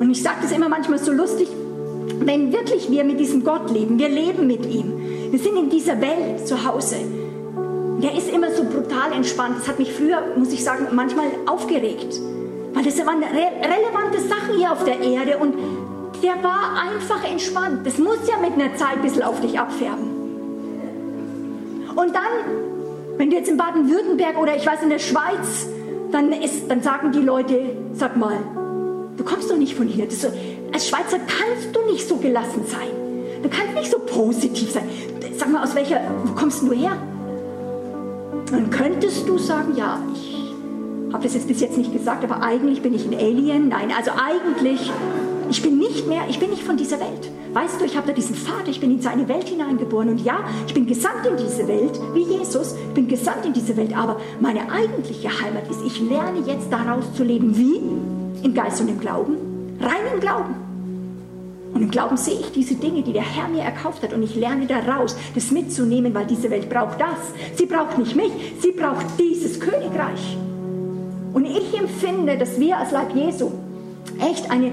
[0.00, 1.46] Und ich sage das immer manchmal so lustig,
[2.20, 6.00] wenn wirklich wir mit diesem Gott leben, wir leben mit ihm, wir sind in dieser
[6.00, 6.96] Welt zu Hause.
[8.02, 9.56] Der ist immer so brutal entspannt.
[9.58, 12.18] Das hat mich früher, muss ich sagen, manchmal aufgeregt.
[12.72, 15.54] Weil das waren re relevante Sachen hier auf der Erde und
[16.22, 17.86] der war einfach entspannt.
[17.86, 20.10] Das muss ja mit einer Zeit ein bisschen auf dich abfärben.
[21.94, 25.68] Und dann, wenn du jetzt in Baden-Württemberg oder ich weiß in der Schweiz,
[26.10, 28.38] dann, ist, dann sagen die Leute, sag mal,
[29.20, 30.10] Du kommst doch nicht von hier.
[30.10, 30.28] So,
[30.72, 32.88] als Schweizer kannst du nicht so gelassen sein.
[33.42, 34.88] Du kannst nicht so positiv sein.
[35.36, 36.96] Sag mal, aus welcher, wo kommst du her?
[38.50, 40.54] Dann könntest du sagen, ja, ich
[41.12, 43.68] habe das jetzt bis jetzt nicht gesagt, aber eigentlich bin ich ein Alien.
[43.68, 44.90] Nein, also eigentlich,
[45.50, 47.30] ich bin nicht mehr, ich bin nicht von dieser Welt.
[47.52, 50.44] Weißt du, ich habe da diesen Vater, ich bin in seine Welt hineingeboren und ja,
[50.66, 54.18] ich bin gesandt in diese Welt, wie Jesus, ich bin gesandt in diese Welt, aber
[54.40, 57.54] meine eigentliche Heimat ist, ich lerne jetzt daraus zu leben.
[57.58, 57.82] Wie?
[58.42, 59.36] Im Geist und im Glauben.
[59.80, 60.54] Rein im Glauben.
[61.72, 64.12] Und im Glauben sehe ich diese Dinge, die der Herr mir erkauft hat.
[64.12, 67.56] Und ich lerne daraus, das mitzunehmen, weil diese Welt braucht das.
[67.56, 70.36] Sie braucht nicht mich, sie braucht dieses Königreich.
[71.32, 73.50] Und ich empfinde, dass wir als Leib Jesu
[74.20, 74.72] echt eine,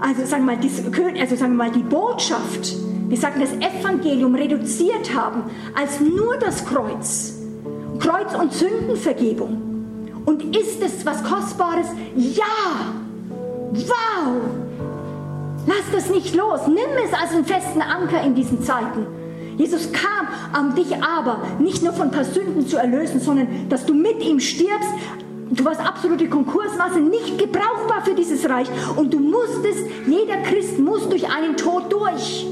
[0.00, 0.82] also sagen wir mal, diese,
[1.20, 2.74] also sagen wir mal die Botschaft,
[3.08, 5.44] wir sagen das Evangelium reduziert haben
[5.74, 7.34] als nur das Kreuz.
[7.98, 10.22] Kreuz und Sündenvergebung.
[10.24, 11.86] Und ist es was Kostbares?
[12.16, 13.01] Ja!
[13.72, 14.42] Wow!
[15.66, 16.60] Lass das nicht los.
[16.66, 19.06] Nimm es als einen festen Anker in diesen Zeiten.
[19.56, 20.28] Jesus kam,
[20.60, 24.22] um dich aber nicht nur von ein paar Sünden zu erlösen, sondern dass du mit
[24.22, 24.90] ihm stirbst.
[25.50, 28.68] Du warst absolute Konkursmasse, nicht gebrauchbar für dieses Reich.
[28.96, 32.46] Und du musstest, jeder Christ muss durch einen Tod durch.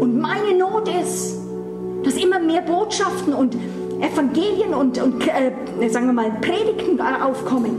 [0.00, 1.38] Und meine Not ist,
[2.04, 3.56] dass immer mehr Botschaften und
[4.00, 7.78] Evangelien und, und äh, sagen wir mal, Predigten aufkommen,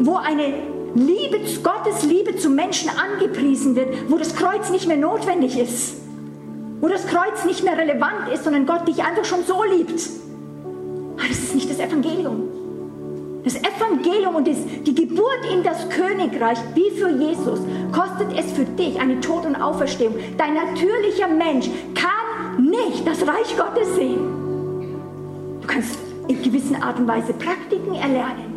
[0.00, 5.58] wo eine Liebe, Gottes Liebe zum Menschen angepriesen wird, wo das Kreuz nicht mehr notwendig
[5.58, 5.96] ist,
[6.80, 10.00] wo das Kreuz nicht mehr relevant ist, sondern Gott dich einfach schon so liebt.
[11.16, 12.48] Aber ah, das ist nicht das Evangelium.
[13.44, 17.60] Das Evangelium und die Geburt in das Königreich, wie für Jesus,
[17.92, 20.14] kostet es für dich eine Tod- und Auferstehung.
[20.36, 24.18] Dein natürlicher Mensch kann nicht das Reich Gottes sehen.
[25.60, 28.55] Du kannst in gewisser Art und Weise Praktiken erlernen.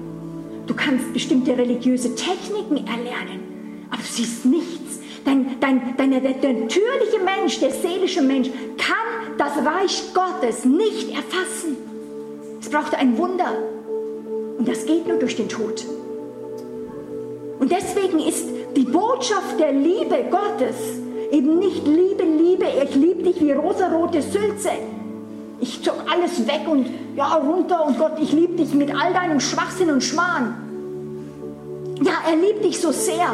[0.69, 4.99] Du kannst bestimmte religiöse Techniken erlernen, aber du siehst nichts.
[5.25, 11.75] Dein, dein, dein, der, natürliche Mensch, der seelische Mensch, kann das Reich Gottes nicht erfassen.
[12.61, 13.51] Es braucht ein Wunder.
[14.59, 15.83] Und das geht nur durch den Tod.
[17.59, 18.45] Und deswegen ist
[18.77, 20.75] die Botschaft der Liebe Gottes
[21.31, 24.69] eben nicht Liebe, Liebe, ich liebe dich wie rosarote Sülze.
[25.61, 29.39] Ich zog alles weg und ja, runter und Gott, ich liebe dich mit all deinem
[29.39, 30.55] Schwachsinn und Schmarrn.
[32.01, 33.29] Ja, er liebt dich so sehr,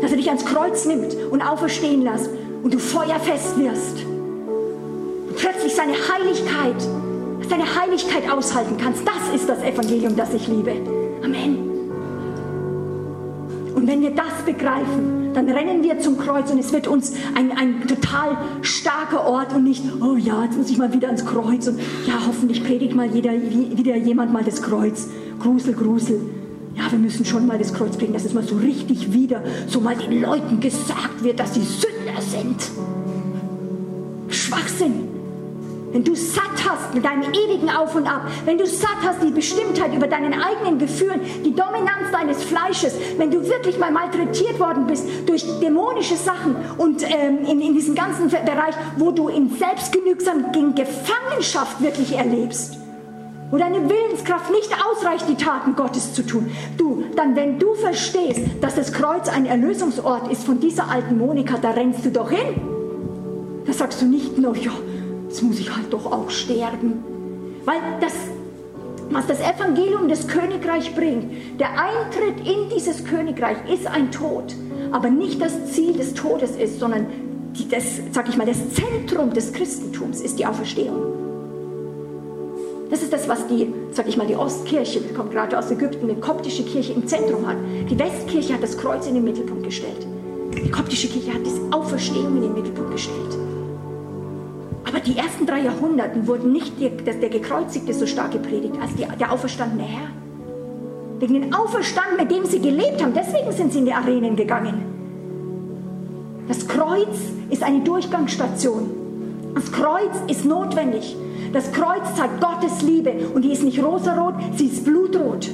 [0.00, 2.30] dass er dich ans Kreuz nimmt und auferstehen lässt
[2.62, 4.04] und du feuerfest wirst.
[4.06, 6.80] Und plötzlich seine Heiligkeit,
[7.48, 9.02] seine Heiligkeit aushalten kannst.
[9.06, 10.72] Das ist das Evangelium, das ich liebe.
[11.22, 11.58] Amen.
[13.74, 17.52] Und wenn wir das begreifen, dann rennen wir zum Kreuz und es wird uns ein,
[17.52, 21.68] ein total starker Ort und nicht, oh ja, jetzt muss ich mal wieder ans Kreuz
[21.68, 25.08] und ja, hoffentlich predigt mal jeder, wieder jemand mal das Kreuz.
[25.38, 26.20] Grusel, Grusel.
[26.74, 29.80] Ja, wir müssen schon mal das Kreuz bringen, dass es mal so richtig wieder, so
[29.80, 32.70] mal den Leuten gesagt wird, dass sie Sünder sind.
[34.28, 35.15] Schwachsinn.
[35.96, 39.30] Wenn du satt hast mit deinem ewigen Auf und Ab, wenn du satt hast die
[39.30, 44.86] Bestimmtheit über deinen eigenen Gefühlen, die Dominanz deines Fleisches, wenn du wirklich mal malträtiert worden
[44.86, 50.52] bist durch dämonische Sachen und ähm, in, in diesem ganzen Bereich, wo du in selbstgenügsam
[50.74, 52.76] Gefangenschaft wirklich erlebst,
[53.50, 56.50] wo deine Willenskraft nicht ausreicht, die Taten Gottes zu tun.
[56.76, 61.56] Du, dann wenn du verstehst, dass das Kreuz ein Erlösungsort ist von dieser alten Monika,
[61.56, 62.60] da rennst du doch hin.
[63.64, 64.72] Da sagst du nicht nur, ja,
[65.36, 67.04] jetzt muss ich halt doch auch sterben.
[67.66, 68.14] Weil das,
[69.10, 74.54] was das Evangelium des Königreichs bringt, der Eintritt in dieses Königreich ist ein Tod,
[74.92, 77.06] aber nicht das Ziel des Todes ist, sondern
[77.52, 81.02] die, das, sag ich mal, das Zentrum des Christentums ist die Auferstehung.
[82.88, 86.08] Das ist das, was die, sag ich mal, die Ostkirche, die kommt gerade aus Ägypten,
[86.08, 87.58] eine koptische Kirche im Zentrum hat.
[87.90, 90.06] Die Westkirche hat das Kreuz in den Mittelpunkt gestellt.
[90.54, 93.45] Die koptische Kirche hat die Auferstehung in den Mittelpunkt gestellt.
[94.86, 99.06] Aber die ersten drei Jahrhunderten wurden nicht der, der Gekreuzigte so stark gepredigt als die,
[99.18, 100.08] der auferstandene Herr.
[101.18, 104.84] Wegen den Auferstand, mit dem sie gelebt haben, deswegen sind sie in die Arenen gegangen.
[106.46, 107.18] Das Kreuz
[107.50, 108.90] ist eine Durchgangsstation.
[109.54, 111.16] Das Kreuz ist notwendig.
[111.52, 115.50] Das Kreuz zeigt Gottes Liebe und die ist nicht rosarot, sie ist blutrot.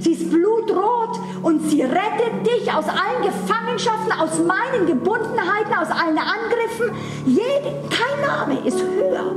[0.00, 6.16] Sie ist blutrot und sie rettet dich aus allen Gefangenschaften, aus meinen Gebundenheiten, aus allen
[6.16, 6.96] Angriffen.
[7.26, 9.34] Jede, kein Name ist höher,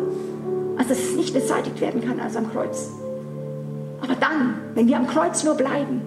[0.78, 2.90] als dass es nicht beseitigt werden kann als am Kreuz.
[4.02, 6.02] Aber dann, wenn wir am Kreuz nur bleiben,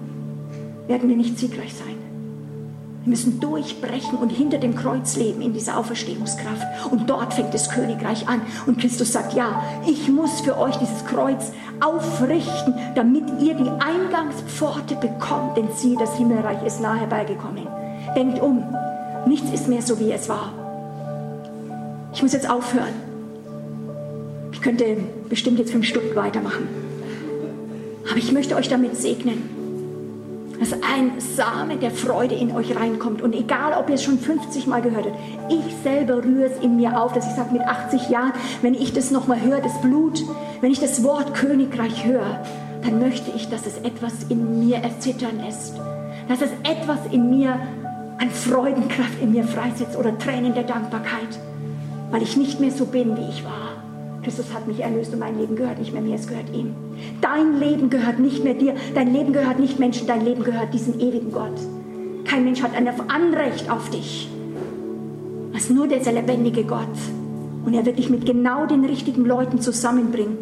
[0.87, 1.97] werden wir nicht siegreich sein.
[3.07, 6.91] Wir müssen durchbrechen und hinter dem Kreuz leben in dieser Auferstehungskraft.
[6.91, 8.41] Und dort fängt das Königreich an.
[8.67, 14.95] Und Christus sagt, ja, ich muss für euch dieses Kreuz aufrichten, damit ihr die Eingangspforte
[14.97, 15.57] bekommt.
[15.57, 17.67] Denn siehe, das Himmelreich ist nahe herbeigekommen.
[18.15, 18.63] Denkt um,
[19.27, 20.53] nichts ist mehr so, wie es war.
[22.13, 22.95] Ich muss jetzt aufhören.
[24.53, 24.97] Ich könnte
[25.29, 26.69] bestimmt jetzt fünf Stunden weitermachen.
[28.09, 29.66] Aber ich möchte euch damit segnen
[30.59, 33.23] dass ein Same der Freude in euch reinkommt.
[33.23, 35.19] Und egal, ob ihr es schon 50 Mal gehört habt,
[35.51, 38.33] ich selber rühre es in mir auf, dass ich sage, mit 80 Jahren,
[38.63, 40.23] wenn ich das nochmal höre, das Blut,
[40.61, 42.41] wenn ich das Wort Königreich höre,
[42.83, 45.75] dann möchte ich, dass es etwas in mir erzittern lässt.
[46.29, 47.59] Dass es etwas in mir
[48.19, 51.39] an Freudenkraft in mir freisetzt oder Tränen der Dankbarkeit,
[52.11, 53.66] weil ich nicht mehr so bin, wie ich war.
[54.27, 56.75] Christus hat mich erlöst und mein Leben gehört nicht mehr mir, es gehört ihm.
[57.21, 60.99] Dein Leben gehört nicht mehr dir, dein Leben gehört nicht Menschen, dein Leben gehört diesem
[60.99, 61.55] ewigen Gott.
[62.25, 64.29] Kein Mensch hat ein Anrecht auf dich,
[65.55, 66.89] als nur dieser lebendige Gott.
[67.65, 70.37] Und er wird dich mit genau den richtigen Leuten zusammenbringen,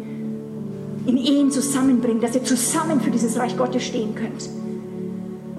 [1.05, 4.49] in Ehen zusammenbringen, dass ihr zusammen für dieses Reich Gottes stehen könnt.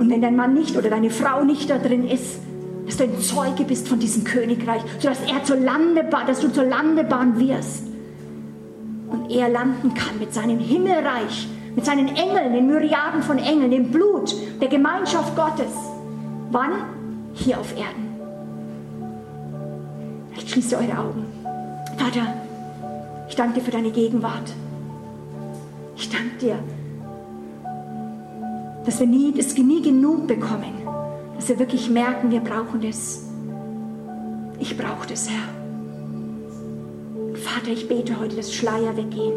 [0.01, 2.41] Und wenn dein Mann nicht oder deine Frau nicht da drin ist,
[2.87, 6.65] dass du ein Zeuge bist von diesem Königreich, sodass er zur Landebahn, dass du zur
[6.65, 7.85] Landebahn wirst
[9.11, 13.91] und er landen kann mit seinem Himmelreich, mit seinen Engeln, den Myriaden von Engeln, dem
[13.91, 15.73] Blut, der Gemeinschaft Gottes.
[16.51, 16.73] Wann?
[17.35, 18.07] Hier auf Erden.
[20.31, 21.25] Vielleicht schließt ihr eure Augen.
[21.99, 22.35] Vater,
[23.29, 24.53] ich danke dir für deine Gegenwart.
[25.97, 26.59] Ich danke dir,
[28.85, 30.75] dass wir nie, das nie genug bekommen,
[31.35, 33.25] dass wir wirklich merken, wir brauchen das.
[34.59, 35.56] Ich brauche das, Herr.
[37.47, 39.35] Vater, ich bete heute, dass Schleier weggehen.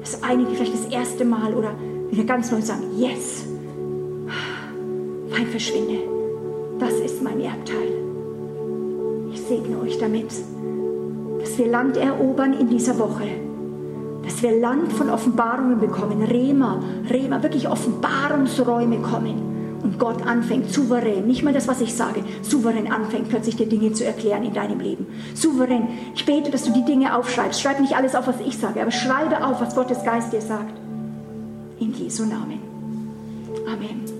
[0.00, 1.72] Dass einige vielleicht das erste Mal oder
[2.10, 3.44] wieder ganz neu sagen, yes,
[5.30, 5.98] Feind verschwinde.
[6.78, 7.88] Das ist mein Erbteil.
[9.32, 10.30] Ich segne euch damit,
[11.40, 13.26] dass wir Land erobern in dieser Woche.
[14.22, 16.22] Dass wir Land von Offenbarungen bekommen.
[16.22, 19.57] Rema, Rema, wirklich Offenbarungsräume kommen
[19.88, 23.92] und Gott anfängt souverän, nicht mal das, was ich sage, souverän anfängt, plötzlich dir Dinge
[23.92, 25.06] zu erklären in deinem Leben.
[25.34, 25.88] Souverän.
[26.14, 27.60] Ich bete, dass du die Dinge aufschreibst.
[27.60, 30.76] Schreib nicht alles auf, was ich sage, aber schreibe auf, was Gottes Geist dir sagt.
[31.80, 32.60] In Jesu Namen.
[33.66, 34.17] Amen.